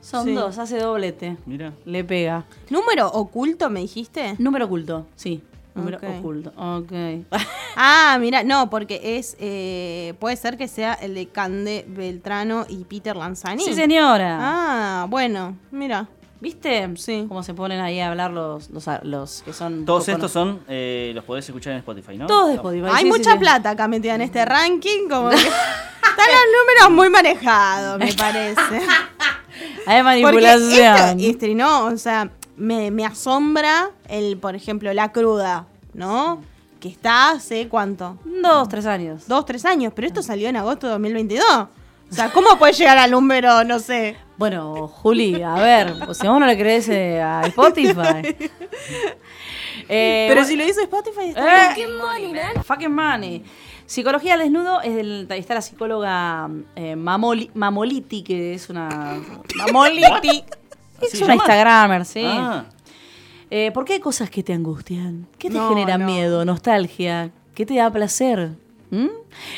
Son 0.00 0.24
Sí. 0.26 0.32
dos, 0.34 0.58
hace 0.58 0.78
doblete. 0.78 1.36
Mira. 1.46 1.72
Le 1.84 2.04
pega. 2.04 2.44
¿Número 2.70 3.08
oculto 3.08 3.70
me 3.70 3.80
dijiste? 3.80 4.34
Número 4.38 4.66
oculto, 4.66 5.06
sí. 5.16 5.42
Número 5.74 5.96
Ok. 5.96 6.04
oculto. 6.18 6.52
Ok. 6.56 6.92
Ah, 7.76 8.16
mira, 8.20 8.42
no, 8.44 8.68
porque 8.70 9.18
es. 9.18 9.36
eh, 9.38 10.14
puede 10.18 10.36
ser 10.36 10.56
que 10.56 10.68
sea 10.68 10.94
el 10.94 11.14
de 11.14 11.28
Cande 11.28 11.84
Beltrano 11.88 12.66
y 12.68 12.84
Peter 12.84 13.16
Lanzani. 13.16 13.64
sí, 13.64 13.74
señora. 13.74 14.38
Ah, 14.40 15.06
bueno, 15.08 15.56
mira. 15.70 16.08
¿Viste? 16.40 16.90
Sí. 16.96 17.24
Cómo 17.28 17.44
se 17.44 17.54
ponen 17.54 17.80
ahí 17.80 18.00
a 18.00 18.08
hablar 18.08 18.32
los, 18.32 18.68
los, 18.70 18.84
los 19.04 19.42
que 19.42 19.52
son. 19.52 19.84
Todos 19.84 20.08
estos 20.08 20.32
son, 20.32 20.60
eh, 20.68 21.12
los 21.14 21.22
podés 21.22 21.44
escuchar 21.48 21.72
en 21.74 21.78
Spotify, 21.78 22.18
¿no? 22.18 22.26
Todos 22.26 22.48
de 22.48 22.54
Spotify. 22.54 22.88
Hay 22.92 23.04
sí, 23.04 23.08
mucha 23.08 23.32
sí. 23.34 23.38
plata 23.38 23.70
acá 23.70 23.86
metida 23.86 24.16
en 24.16 24.22
este 24.22 24.44
ranking, 24.44 25.08
como 25.08 25.28
que 25.30 25.36
están 25.36 25.52
los 26.16 26.88
números 26.88 26.90
muy 26.96 27.10
manejados, 27.10 27.96
me 28.00 28.12
parece. 28.14 28.60
Hay 29.86 30.02
Porque 30.02 30.22
manipulación. 30.22 31.20
esto, 31.20 31.30
este, 31.30 31.54
no, 31.54 31.84
o 31.86 31.96
sea, 31.96 32.30
me, 32.56 32.90
me 32.90 33.04
asombra 33.06 33.90
el, 34.08 34.36
por 34.36 34.56
ejemplo, 34.56 34.92
la 34.92 35.12
cruda, 35.12 35.66
¿no? 35.94 36.42
Que 36.82 36.88
está 36.88 37.30
hace 37.30 37.68
cuánto? 37.68 38.18
Dos, 38.24 38.68
tres 38.68 38.86
años. 38.86 39.28
Dos, 39.28 39.46
tres 39.46 39.64
años, 39.64 39.92
pero 39.94 40.08
esto 40.08 40.20
salió 40.20 40.48
en 40.48 40.56
agosto 40.56 40.88
de 40.88 40.94
2022. 40.94 41.46
O 41.48 42.14
sea, 42.14 42.30
¿cómo 42.32 42.58
puede 42.58 42.72
llegar 42.72 42.98
al 42.98 43.12
número, 43.12 43.62
no 43.62 43.78
sé? 43.78 44.16
Bueno, 44.36 44.88
Juli, 44.88 45.40
a 45.44 45.54
ver, 45.54 45.94
pues, 46.04 46.18
si 46.18 46.26
a 46.26 46.30
vos 46.30 46.40
no 46.40 46.46
le 46.46 46.58
crees 46.58 46.88
eh, 46.88 47.22
a 47.22 47.42
Spotify. 47.46 48.36
Eh, 49.88 50.26
Pero 50.28 50.40
bueno, 50.42 50.48
si 50.48 50.56
lo 50.56 50.64
hizo 50.64 50.80
Spotify, 50.80 51.28
está 51.30 51.72
eh, 51.72 51.74
bien. 51.74 51.88
Fucking 52.64 52.94
money. 52.94 53.44
Psicología 53.86 54.34
al 54.34 54.40
desnudo, 54.40 54.80
es 54.80 54.94
del, 54.94 55.26
está 55.30 55.54
la 55.54 55.60
psicóloga 55.62 56.48
eh, 56.76 56.94
Mamoli- 56.96 57.50
Mamoliti, 57.54 58.22
que 58.22 58.54
es 58.54 58.70
una. 58.70 58.88
Mamoliti. 59.56 60.44
¿Así 60.98 61.16
es 61.16 61.22
una? 61.22 61.34
Instagramer, 61.34 62.04
sí. 62.04 62.24
Ah, 62.24 62.64
Eh, 63.54 63.70
¿Por 63.72 63.84
qué 63.84 63.92
hay 63.92 64.00
cosas 64.00 64.30
que 64.30 64.42
te 64.42 64.54
angustian? 64.54 65.26
¿Qué 65.36 65.50
te 65.50 65.58
No, 65.58 65.68
genera 65.68 65.98
no. 65.98 66.06
miedo, 66.06 66.42
nostalgia? 66.46 67.30
¿Qué 67.54 67.66
te 67.66 67.74
da 67.74 67.90
placer? 67.90 68.52
¿Mm? 68.90 69.08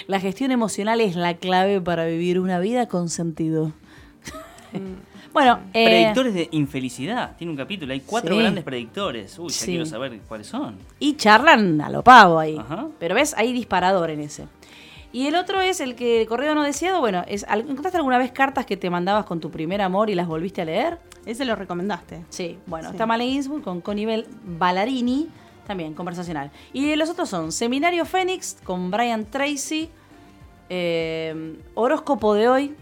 La 0.08 0.18
gestión 0.18 0.50
emocional 0.50 1.00
es 1.00 1.14
la 1.14 1.34
clave 1.34 1.80
para 1.80 2.04
vivir 2.04 2.40
una 2.40 2.58
vida 2.58 2.88
con 2.88 3.08
sentido. 3.08 3.70
bueno, 5.32 5.60
eh, 5.72 5.84
predictores 5.86 6.34
de 6.34 6.48
infelicidad. 6.50 7.36
Tiene 7.36 7.52
un 7.52 7.56
capítulo, 7.56 7.92
hay 7.92 8.00
cuatro 8.00 8.34
Sí. 8.34 8.40
grandes 8.40 8.64
predictores. 8.64 9.38
Uy, 9.38 9.48
ya 9.50 9.54
Sí. 9.54 9.66
quiero 9.66 9.86
saber 9.86 10.18
cuáles 10.26 10.48
son. 10.48 10.76
y 10.98 11.14
charlan 11.14 11.80
a 11.80 11.88
lo 11.88 12.02
pavo 12.02 12.40
ahí. 12.40 12.58
Ajá. 12.58 12.88
Pero 12.98 13.14
ves, 13.14 13.32
hay 13.36 13.52
disparador 13.52 14.10
en 14.10 14.20
ese. 14.20 14.46
Y 15.12 15.28
el 15.28 15.36
otro 15.36 15.60
es 15.60 15.78
el 15.80 15.94
que 15.94 16.22
el 16.22 16.26
correo 16.26 16.56
no 16.56 16.64
deseado. 16.64 16.98
Bueno, 16.98 17.22
es, 17.28 17.44
¿al- 17.48 17.60
¿encontraste 17.60 17.98
alguna 17.98 18.18
vez 18.18 18.32
cartas 18.32 18.66
que 18.66 18.76
te 18.76 18.90
mandabas 18.90 19.24
con 19.26 19.38
tu 19.38 19.52
primer 19.52 19.80
amor 19.82 20.10
y 20.10 20.16
las 20.16 20.26
volviste 20.26 20.62
a 20.62 20.64
leer? 20.64 20.98
Ese 21.26 21.44
lo 21.44 21.56
recomendaste. 21.56 22.24
Sí, 22.28 22.58
bueno, 22.66 22.88
Sí. 22.90 22.94
está 22.94 23.06
Male 23.06 23.24
Ginsburg 23.24 23.62
con 23.62 23.80
Connie 23.80 24.24
Ballarini, 24.44 25.28
también 25.66 25.94
conversacional. 25.94 26.50
Y 26.72 26.94
los 26.96 27.08
otros 27.10 27.28
son 27.28 27.50
Seminario 27.52 28.04
Fénix 28.04 28.56
con 28.64 28.90
Brian 28.90 29.24
Tracy, 29.24 29.88
eh, 30.68 31.56
Horóscopo 31.74 32.34
de 32.34 32.48
hoy. 32.48 32.74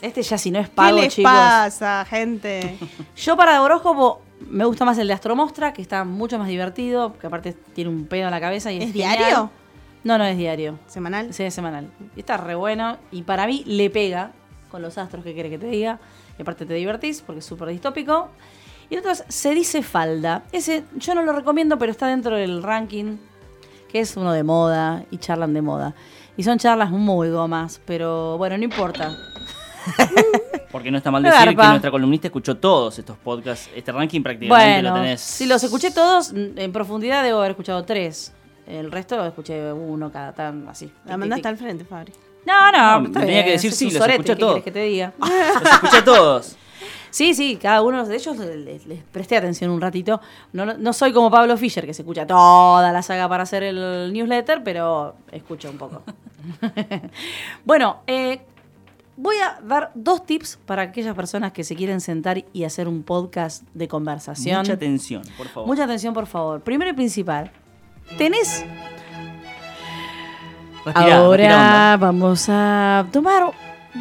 Este 0.00 0.22
ya 0.22 0.36
si 0.36 0.50
no 0.50 0.58
es 0.58 0.68
pago, 0.68 0.96
¿Qué 0.96 1.02
les 1.04 1.14
chicos. 1.14 1.30
pasa, 1.30 2.04
gente? 2.08 2.76
Yo 3.16 3.36
para 3.36 3.62
horóscopo 3.62 4.20
me 4.48 4.64
gusta 4.64 4.84
más 4.84 4.98
el 4.98 5.06
de 5.06 5.12
Astromostra, 5.12 5.72
que 5.72 5.80
está 5.80 6.02
mucho 6.04 6.38
más 6.40 6.48
divertido, 6.48 7.16
que 7.18 7.26
aparte 7.28 7.52
tiene 7.52 7.88
un 7.90 8.06
pedo 8.06 8.24
en 8.24 8.32
la 8.32 8.40
cabeza 8.40 8.72
y 8.72 8.78
es, 8.78 8.86
¿Es 8.86 8.92
diario? 8.92 9.50
No, 10.02 10.18
no 10.18 10.24
es 10.24 10.36
diario. 10.36 10.80
¿Semanal? 10.88 11.32
Sí, 11.32 11.44
es 11.44 11.54
semanal. 11.54 11.88
Y 12.16 12.20
está 12.20 12.36
re 12.36 12.56
bueno 12.56 12.96
y 13.12 13.22
para 13.22 13.46
mí 13.46 13.62
le 13.66 13.88
pega 13.90 14.32
con 14.72 14.82
los 14.82 14.98
astros 14.98 15.22
que 15.22 15.34
quiere 15.34 15.48
que 15.50 15.58
te 15.58 15.66
diga. 15.68 16.00
Y 16.38 16.42
aparte 16.42 16.66
te 16.66 16.74
divertís 16.74 17.20
porque 17.22 17.40
es 17.40 17.44
súper 17.44 17.68
distópico. 17.68 18.28
Y 18.90 18.94
el 18.94 19.00
otro 19.00 19.12
es 19.12 19.24
Se 19.28 19.54
dice 19.54 19.82
falda. 19.82 20.42
Ese 20.52 20.84
yo 20.96 21.14
no 21.14 21.22
lo 21.22 21.32
recomiendo, 21.32 21.78
pero 21.78 21.92
está 21.92 22.06
dentro 22.08 22.36
del 22.36 22.62
ranking, 22.62 23.16
que 23.88 24.00
es 24.00 24.16
uno 24.16 24.32
de 24.32 24.42
moda 24.42 25.04
y 25.10 25.18
charlan 25.18 25.54
de 25.54 25.62
moda. 25.62 25.94
Y 26.36 26.42
son 26.44 26.58
charlas 26.58 26.90
muy 26.90 27.30
gomas, 27.30 27.80
pero 27.86 28.38
bueno, 28.38 28.56
no 28.58 28.64
importa. 28.64 29.14
Porque 30.70 30.90
no 30.90 30.98
está 30.98 31.10
mal 31.10 31.22
decir 31.22 31.38
garpa. 31.46 31.62
que 31.62 31.68
nuestra 31.68 31.90
columnista 31.90 32.28
escuchó 32.28 32.56
todos 32.56 32.98
estos 32.98 33.16
podcasts. 33.18 33.68
Este 33.74 33.92
ranking 33.92 34.22
prácticamente 34.22 34.82
lo 34.82 34.90
Bueno, 34.90 35.02
tenés. 35.02 35.20
si 35.20 35.44
los 35.46 35.62
escuché 35.62 35.90
todos, 35.90 36.32
en 36.32 36.72
profundidad 36.72 37.22
debo 37.22 37.38
haber 37.40 37.50
escuchado 37.50 37.84
tres. 37.84 38.32
El 38.66 38.90
resto 38.90 39.22
escuché 39.26 39.72
uno 39.72 40.10
cada 40.10 40.32
tan 40.32 40.66
así. 40.68 40.90
La 41.04 41.16
mandaste 41.16 41.48
al 41.48 41.58
frente, 41.58 41.84
Fabri. 41.84 42.12
No, 42.46 42.72
no, 42.72 43.00
No, 43.00 43.10
tenía 43.12 43.26
bien, 43.26 43.44
que 43.44 43.50
decir 43.52 43.72
sí, 43.72 43.84
los 43.86 43.94
sorete, 43.94 44.14
escuché 44.22 44.34
¿qué 44.34 44.40
todos. 44.40 44.62
que 44.62 44.70
te 44.72 44.82
diga? 44.82 45.12
Los 45.20 45.72
escuché 45.72 46.02
todos. 46.02 46.56
Sí, 47.12 47.34
sí, 47.34 47.58
cada 47.60 47.82
uno 47.82 48.06
de 48.06 48.14
ellos 48.16 48.38
les, 48.38 48.86
les 48.86 49.02
presté 49.02 49.36
atención 49.36 49.70
un 49.70 49.82
ratito. 49.82 50.18
No, 50.54 50.64
no- 50.64 50.78
no 50.78 50.94
soy 50.94 51.12
como 51.12 51.30
Pablo 51.30 51.54
Fischer, 51.58 51.84
que 51.84 51.92
se 51.92 52.00
escucha 52.00 52.26
toda 52.26 52.90
la 52.90 53.02
saga 53.02 53.28
para 53.28 53.42
hacer 53.42 53.62
el 53.64 54.10
newsletter, 54.14 54.62
pero 54.64 55.14
escucho 55.30 55.68
un 55.68 55.76
poco. 55.76 56.02
bueno, 57.66 57.98
eh, 58.06 58.40
voy 59.18 59.36
a 59.36 59.60
dar 59.62 59.90
dos 59.94 60.24
tips 60.24 60.58
para 60.64 60.80
aquellas 60.82 61.14
personas 61.14 61.52
que 61.52 61.64
se 61.64 61.76
quieren 61.76 62.00
sentar 62.00 62.44
y 62.50 62.64
hacer 62.64 62.88
un 62.88 63.02
podcast 63.02 63.62
de 63.74 63.88
conversación. 63.88 64.60
Mucha 64.60 64.72
atención, 64.72 65.22
por 65.36 65.48
favor. 65.48 65.66
Mucha 65.68 65.84
atención, 65.84 66.14
por 66.14 66.26
favor. 66.26 66.62
Primero 66.62 66.90
y 66.90 66.94
principal, 66.94 67.50
tenés 68.16 68.64
Respirá, 70.84 71.16
Ahora 71.16 71.36
respirá 71.36 71.56
onda. 71.94 71.96
vamos 71.98 72.46
a 72.48 73.06
tomar 73.12 73.52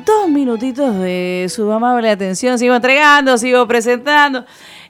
dos 0.06 0.30
minutitos 0.30 0.96
de 0.96 1.48
su 1.50 1.72
amable 1.72 2.10
atención. 2.10 2.58
Sigo 2.58 2.76
entregando, 2.76 3.38
sigo 3.38 3.68
presentando. 3.68 4.46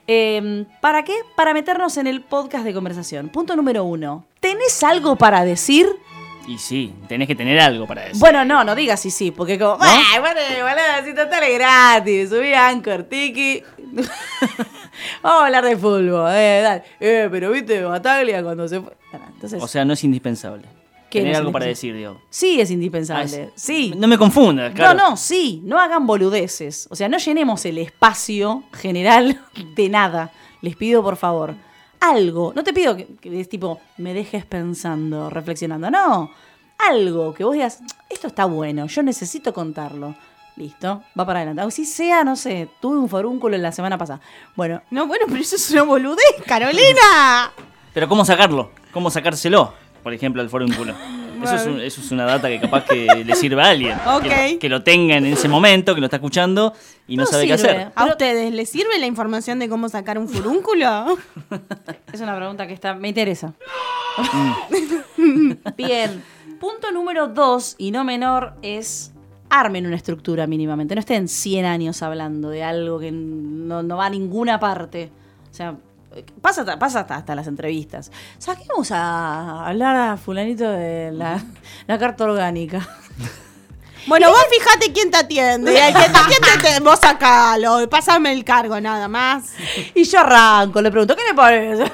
Eh, 0.06 0.64
¿Para 0.80 1.04
qué? 1.04 1.14
Para 1.36 1.52
meternos 1.54 1.96
en 1.96 2.06
el 2.06 2.22
podcast 2.22 2.64
de 2.64 2.72
conversación. 2.74 3.28
Punto 3.28 3.54
número 3.56 3.84
uno. 3.84 4.24
¿Tenés 4.40 4.82
algo 4.82 5.16
para 5.16 5.44
decir? 5.44 5.86
Y 6.48 6.58
sí, 6.58 6.92
tenés 7.06 7.28
que 7.28 7.36
tener 7.36 7.60
algo 7.60 7.86
para 7.86 8.02
decir. 8.02 8.18
Bueno, 8.18 8.44
no, 8.44 8.64
no 8.64 8.74
digas 8.74 8.98
sí, 8.98 9.12
sí, 9.12 9.30
porque 9.30 9.56
como, 9.60 9.76
"Ay, 9.80 10.18
bueno, 10.18 10.40
si 11.04 11.14
total 11.14 11.44
es 11.44 11.54
gratis, 11.56 12.30
subí 12.30 12.52
a 12.52 12.66
Anchor, 12.68 13.04
Tiki. 13.04 13.62
Vamos 15.22 15.42
a 15.42 15.46
hablar 15.46 15.64
de 15.64 15.76
fútbol, 15.76 16.26
eh, 16.32 16.60
dale. 16.64 16.82
Eh, 16.98 17.28
pero 17.30 17.50
viste 17.52 17.82
Bataglia 17.82 18.42
cuando 18.42 18.66
se 18.66 18.80
fue. 18.80 18.92
Entonces, 19.34 19.62
o 19.62 19.68
sea, 19.68 19.84
no 19.84 19.92
es 19.92 20.02
indispensable. 20.02 20.64
¿Qué 21.12 21.18
Tener 21.18 21.34
no 21.34 21.38
algo 21.40 21.52
para 21.52 21.66
decir, 21.66 21.94
digo. 21.94 22.22
sí 22.30 22.58
es 22.58 22.70
indispensable. 22.70 23.48
Ah, 23.48 23.52
sí. 23.54 23.92
No 23.98 24.08
me 24.08 24.16
confundas, 24.16 24.72
claro. 24.72 24.98
No, 24.98 25.10
no, 25.10 25.16
sí, 25.18 25.60
no 25.62 25.78
hagan 25.78 26.06
boludeces. 26.06 26.88
O 26.90 26.96
sea, 26.96 27.06
no 27.10 27.18
llenemos 27.18 27.62
el 27.66 27.76
espacio 27.76 28.62
general 28.72 29.38
de 29.76 29.88
nada. 29.90 30.32
Les 30.62 30.74
pido, 30.74 31.02
por 31.02 31.16
favor, 31.18 31.54
algo. 32.00 32.54
No 32.56 32.64
te 32.64 32.72
pido 32.72 32.96
que, 32.96 33.08
que 33.20 33.40
es 33.40 33.48
tipo, 33.50 33.78
me 33.98 34.14
dejes 34.14 34.46
pensando, 34.46 35.28
reflexionando. 35.28 35.90
No, 35.90 36.30
algo 36.78 37.34
que 37.34 37.44
vos 37.44 37.52
digas, 37.52 37.80
esto 38.08 38.28
está 38.28 38.46
bueno, 38.46 38.86
yo 38.86 39.02
necesito 39.02 39.52
contarlo. 39.52 40.14
Listo, 40.56 41.02
va 41.18 41.26
para 41.26 41.40
adelante. 41.40 41.70
Si 41.72 41.84
sea, 41.84 42.24
no 42.24 42.36
sé, 42.36 42.68
tuve 42.80 42.96
un 42.96 43.08
forúnculo 43.10 43.58
la 43.58 43.70
semana 43.72 43.98
pasada. 43.98 44.20
Bueno, 44.56 44.80
No, 44.90 45.06
bueno, 45.06 45.26
pero 45.28 45.40
eso 45.42 45.56
es 45.56 45.70
una 45.72 45.82
boludez, 45.82 46.24
Carolina. 46.46 47.52
Pero 47.94 48.08
¿cómo 48.08 48.24
sacarlo? 48.24 48.70
¿Cómo 48.90 49.10
sacárselo? 49.10 49.74
Por 50.02 50.12
ejemplo, 50.12 50.42
al 50.42 50.48
forúnculo. 50.50 50.94
Eso 51.42 51.56
es, 51.56 51.66
un- 51.66 51.80
eso 51.80 52.00
es 52.00 52.12
una 52.12 52.24
data 52.24 52.46
que 52.48 52.60
capaz 52.60 52.84
que 52.84 53.24
le 53.24 53.34
sirve 53.34 53.60
a 53.60 53.70
alguien. 53.70 53.98
Ok. 54.06 54.22
Que, 54.22 54.52
lo, 54.52 54.58
que 54.60 54.68
lo 54.68 54.82
tenga 54.84 55.16
en 55.16 55.26
ese 55.26 55.48
momento, 55.48 55.92
que 55.92 56.00
lo 56.00 56.06
está 56.06 56.18
escuchando 56.18 56.72
y 57.08 57.16
no, 57.16 57.24
No 57.24 57.26
sabe 57.28 57.48
qué 57.48 57.54
hacer. 57.54 57.90
¿A 57.96 58.06
ustedes 58.06 58.52
les 58.52 58.68
sirve 58.70 58.96
la 59.00 59.06
información 59.06 59.58
de 59.58 59.68
cómo 59.68 59.88
sacar 59.88 60.18
un 60.18 60.28
furúnculo? 60.28 61.16
Es 62.12 62.20
una 62.20 62.36
pregunta 62.36 62.68
que 62.68 62.74
está, 62.74 62.94
me 62.94 63.08
interesa. 63.08 63.54
Bien. 65.76 66.22
Punto 66.60 66.92
número 66.92 67.26
dos, 67.26 67.74
y 67.76 67.90
no 67.90 68.04
menor, 68.04 68.54
es 68.62 69.12
armen 69.50 69.84
una 69.86 69.96
estructura 69.96 70.46
mínimamente. 70.46 70.94
No 70.94 71.00
estén 71.00 71.26
100 71.26 71.64
años 71.64 72.02
hablando 72.02 72.50
de 72.50 72.62
algo 72.62 73.00
que 73.00 73.10
no, 73.10 73.82
no 73.82 73.96
va 73.96 74.06
a 74.06 74.10
ninguna 74.10 74.60
parte. 74.60 75.10
O 75.50 75.54
sea, 75.54 75.74
pasa, 76.40 76.60
hasta- 76.62 76.78
pasa 76.78 77.00
hasta, 77.00 77.16
hasta 77.16 77.34
las 77.34 77.46
entrevistas. 77.46 78.10
Saquemos 78.38 78.90
a 78.92 79.66
hablar 79.66 79.96
a 79.96 80.16
fulanito 80.16 80.70
de 80.70 81.10
la, 81.12 81.42
la 81.86 81.98
carta 81.98 82.24
orgánica. 82.24 82.86
Bueno, 84.04 84.30
vos 84.30 84.44
fijate 84.50 84.92
quién 84.92 85.12
te 85.12 85.16
atiende. 85.18 85.72
Que 86.28 86.58
te 86.60 86.80
vos 86.80 86.98
sacalo. 86.98 87.88
Pásame 87.88 88.32
el 88.32 88.42
cargo, 88.42 88.80
nada 88.80 89.06
más. 89.06 89.52
Y 89.94 90.02
yo 90.02 90.18
arranco, 90.18 90.82
le 90.82 90.90
pregunto, 90.90 91.14
¿qué 91.14 91.22
le 91.22 91.34
parece? 91.34 91.84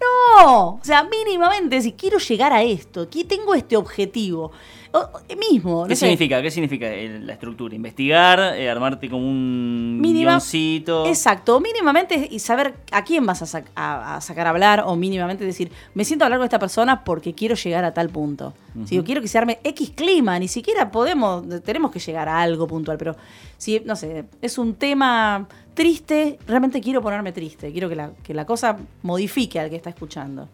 No, 0.00 0.68
o 0.68 0.80
sea, 0.82 1.04
mínimamente, 1.04 1.82
si 1.82 1.92
quiero 1.92 2.16
llegar 2.16 2.54
a 2.54 2.62
esto, 2.62 3.10
que 3.10 3.22
tengo 3.26 3.54
este 3.54 3.76
objetivo, 3.76 4.50
o- 4.98 5.10
o- 5.18 5.36
mismo, 5.52 5.82
no 5.82 5.88
¿Qué 5.88 5.96
sé, 5.96 6.06
significa? 6.06 6.42
¿Qué 6.42 6.50
significa 6.50 6.88
el- 6.92 7.26
la 7.26 7.32
estructura? 7.34 7.74
Investigar, 7.74 8.38
eh, 8.56 8.68
armarte 8.68 9.08
como 9.08 9.26
un 9.28 9.98
Mínima- 10.00 10.32
guioncito. 10.32 11.06
Exacto, 11.06 11.60
mínimamente 11.60 12.28
y 12.30 12.38
saber 12.38 12.74
a 12.92 13.04
quién 13.04 13.24
vas 13.26 13.42
a, 13.42 13.46
sac- 13.46 13.68
a- 13.74 14.16
a 14.16 14.20
sacar 14.20 14.46
a 14.46 14.50
hablar 14.50 14.82
o 14.86 14.96
mínimamente 14.96 15.44
decir, 15.44 15.70
me 15.94 16.04
siento 16.04 16.24
a 16.24 16.26
hablar 16.26 16.38
con 16.40 16.44
esta 16.44 16.58
persona 16.58 17.04
porque 17.04 17.34
quiero 17.34 17.54
llegar 17.54 17.84
a 17.84 17.94
tal 17.94 18.08
punto. 18.10 18.54
Si 18.84 18.94
yo 18.94 19.02
quiero 19.04 19.20
que 19.20 19.26
se 19.28 19.36
arme 19.38 19.58
X 19.64 19.90
clima, 19.96 20.38
ni 20.38 20.46
siquiera 20.46 20.90
podemos, 20.92 21.42
tenemos 21.64 21.90
que 21.90 21.98
llegar 21.98 22.28
a 22.28 22.40
algo 22.40 22.68
puntual, 22.68 22.96
pero 22.96 23.16
si, 23.56 23.80
no 23.84 23.96
sé, 23.96 24.24
es 24.40 24.56
un 24.56 24.74
tema 24.74 25.48
triste, 25.74 26.38
realmente 26.46 26.80
quiero 26.80 27.00
ponerme 27.02 27.32
triste, 27.32 27.72
quiero 27.72 27.88
que 27.88 27.96
la, 27.96 28.10
que 28.22 28.34
la 28.34 28.44
cosa 28.44 28.76
modifique 29.02 29.58
al 29.58 29.68
que 29.70 29.76
está 29.76 29.90
escuchando 29.90 30.48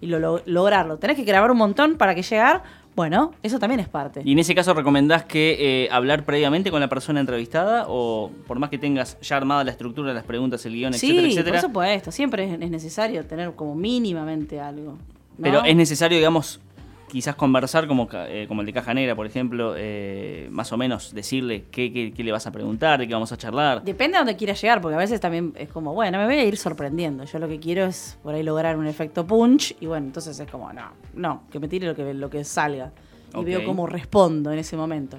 y 0.00 0.06
lo, 0.06 0.18
lo- 0.18 0.42
lograrlo. 0.46 0.96
Tenés 0.98 1.16
que 1.16 1.24
grabar 1.24 1.50
un 1.52 1.58
montón 1.58 1.96
para 1.96 2.14
que 2.14 2.22
llegar, 2.22 2.62
bueno, 2.98 3.30
eso 3.44 3.60
también 3.60 3.78
es 3.78 3.88
parte. 3.88 4.22
Y 4.24 4.32
en 4.32 4.40
ese 4.40 4.54
caso 4.56 4.74
recomendás 4.74 5.24
que 5.24 5.84
eh, 5.84 5.88
hablar 5.92 6.24
previamente 6.24 6.70
con 6.72 6.80
la 6.80 6.88
persona 6.88 7.20
entrevistada 7.20 7.84
o 7.88 8.32
por 8.48 8.58
más 8.58 8.70
que 8.70 8.78
tengas 8.78 9.16
ya 9.20 9.36
armada 9.36 9.62
la 9.62 9.70
estructura, 9.70 10.12
las 10.12 10.24
preguntas, 10.24 10.66
el 10.66 10.72
guion, 10.74 10.92
Sí, 10.94 11.10
etcétera, 11.10 11.28
etcétera. 11.28 11.60
por 11.60 11.68
supuesto, 11.70 12.10
siempre 12.10 12.44
es, 12.52 12.60
es 12.60 12.70
necesario 12.70 13.24
tener 13.24 13.52
como 13.52 13.76
mínimamente 13.76 14.58
algo. 14.60 14.92
¿no? 14.92 14.98
Pero 15.40 15.64
es 15.64 15.76
necesario, 15.76 16.18
digamos, 16.18 16.60
quizás 17.08 17.34
conversar 17.34 17.86
como, 17.88 18.08
eh, 18.12 18.44
como 18.48 18.60
el 18.60 18.66
de 18.66 18.72
Caja 18.72 18.94
Negra, 18.94 19.14
por 19.16 19.26
ejemplo, 19.26 19.74
eh, 19.76 20.48
más 20.50 20.70
o 20.72 20.76
menos 20.76 21.12
decirle 21.14 21.64
qué, 21.70 21.92
qué- 21.92 22.12
qué 22.12 22.22
le 22.22 22.30
vas 22.32 22.46
a 22.46 22.52
preguntar, 22.52 23.00
de 23.00 23.08
qué 23.08 23.14
vamos 23.14 23.32
a 23.32 23.36
charlar. 23.36 23.82
Depende 23.82 24.16
a 24.16 24.20
dónde 24.20 24.36
quieras 24.36 24.60
llegar, 24.60 24.80
porque 24.80 24.94
a 24.94 24.98
veces 24.98 25.20
también 25.20 25.52
es 25.56 25.68
como, 25.70 25.94
bueno, 25.94 26.18
me 26.18 26.26
voy 26.26 26.34
a 26.36 26.44
ir 26.44 26.56
sorprendiendo. 26.56 27.24
Yo 27.24 27.38
lo 27.38 27.48
que 27.48 27.58
quiero 27.58 27.84
es 27.86 28.18
por 28.22 28.34
ahí 28.34 28.42
lograr 28.42 28.76
un 28.76 28.86
efecto 28.86 29.26
punch, 29.26 29.74
y 29.80 29.86
bueno, 29.86 30.06
entonces 30.06 30.38
es 30.38 30.50
como, 30.50 30.72
no, 30.72 30.90
no, 31.14 31.42
que 31.50 31.58
me 31.58 31.68
tire 31.68 31.86
lo 31.86 31.94
que, 31.96 32.14
lo 32.14 32.30
que 32.30 32.44
salga. 32.44 32.92
Y 33.34 33.44
veo 33.44 33.60
cómo 33.66 33.86
respondo 33.86 34.50
en 34.52 34.58
ese 34.58 34.76
momento. 34.76 35.18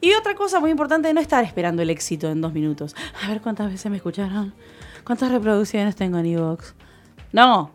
Y 0.00 0.12
otra 0.14 0.34
cosa 0.34 0.58
muy 0.60 0.70
importante, 0.70 1.12
no 1.14 1.20
estar 1.20 1.44
esperando 1.44 1.82
el 1.82 1.88
éxito 1.90 2.30
en 2.30 2.40
dos 2.40 2.52
minutos. 2.52 2.94
A 3.24 3.28
ver 3.28 3.40
cuántas 3.40 3.70
veces 3.70 3.90
me 3.90 3.96
escucharon, 3.96 4.52
cuántas 5.04 5.30
reproducciones 5.30 5.94
tengo 5.96 6.18
en 6.18 6.26
Evox. 6.26 6.74
No, 7.32 7.70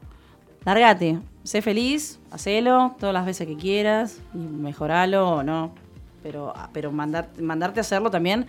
largate, 0.66 1.20
sé 1.50 1.64
feliz, 1.64 2.20
hacelo 2.30 2.96
todas 3.00 3.12
las 3.14 3.26
veces 3.26 3.48
que 3.48 3.56
quieras, 3.58 4.20
y 4.36 4.38
mejoralo 4.38 5.28
o 5.30 5.44
no. 5.44 5.72
Pero, 6.22 6.54
pero 6.74 6.92
mandar- 6.92 7.30
mandarte 7.42 7.80
a 7.80 7.82
hacerlo 7.82 8.12
también 8.12 8.46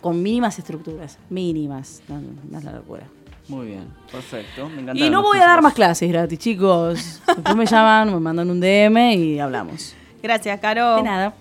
con 0.00 0.20
mínimas 0.22 0.58
estructuras, 0.58 1.18
mínimas, 1.30 2.02
no, 2.08 2.20
no 2.50 2.58
es 2.58 2.64
la 2.64 2.72
locura. 2.72 3.04
Muy 3.48 3.66
bien, 3.68 3.84
perfecto. 4.10 4.68
Me 4.68 4.76
Y 4.76 4.80
encantaron 4.80 5.12
no 5.12 5.22
voy 5.22 5.38
a 5.38 5.46
dar 5.46 5.62
más 5.62 5.72
clases 5.74 6.08
gratis, 6.08 6.36
chicos. 6.40 7.20
Después 7.28 7.54
me 7.54 7.64
llaman, 7.66 8.12
me 8.12 8.18
mandan 8.18 8.50
un 8.50 8.58
DM 8.60 9.12
y 9.14 9.38
hablamos. 9.38 9.94
Gracias, 10.20 10.58
Caro. 10.58 10.96
De 10.96 11.02
nada. 11.04 11.32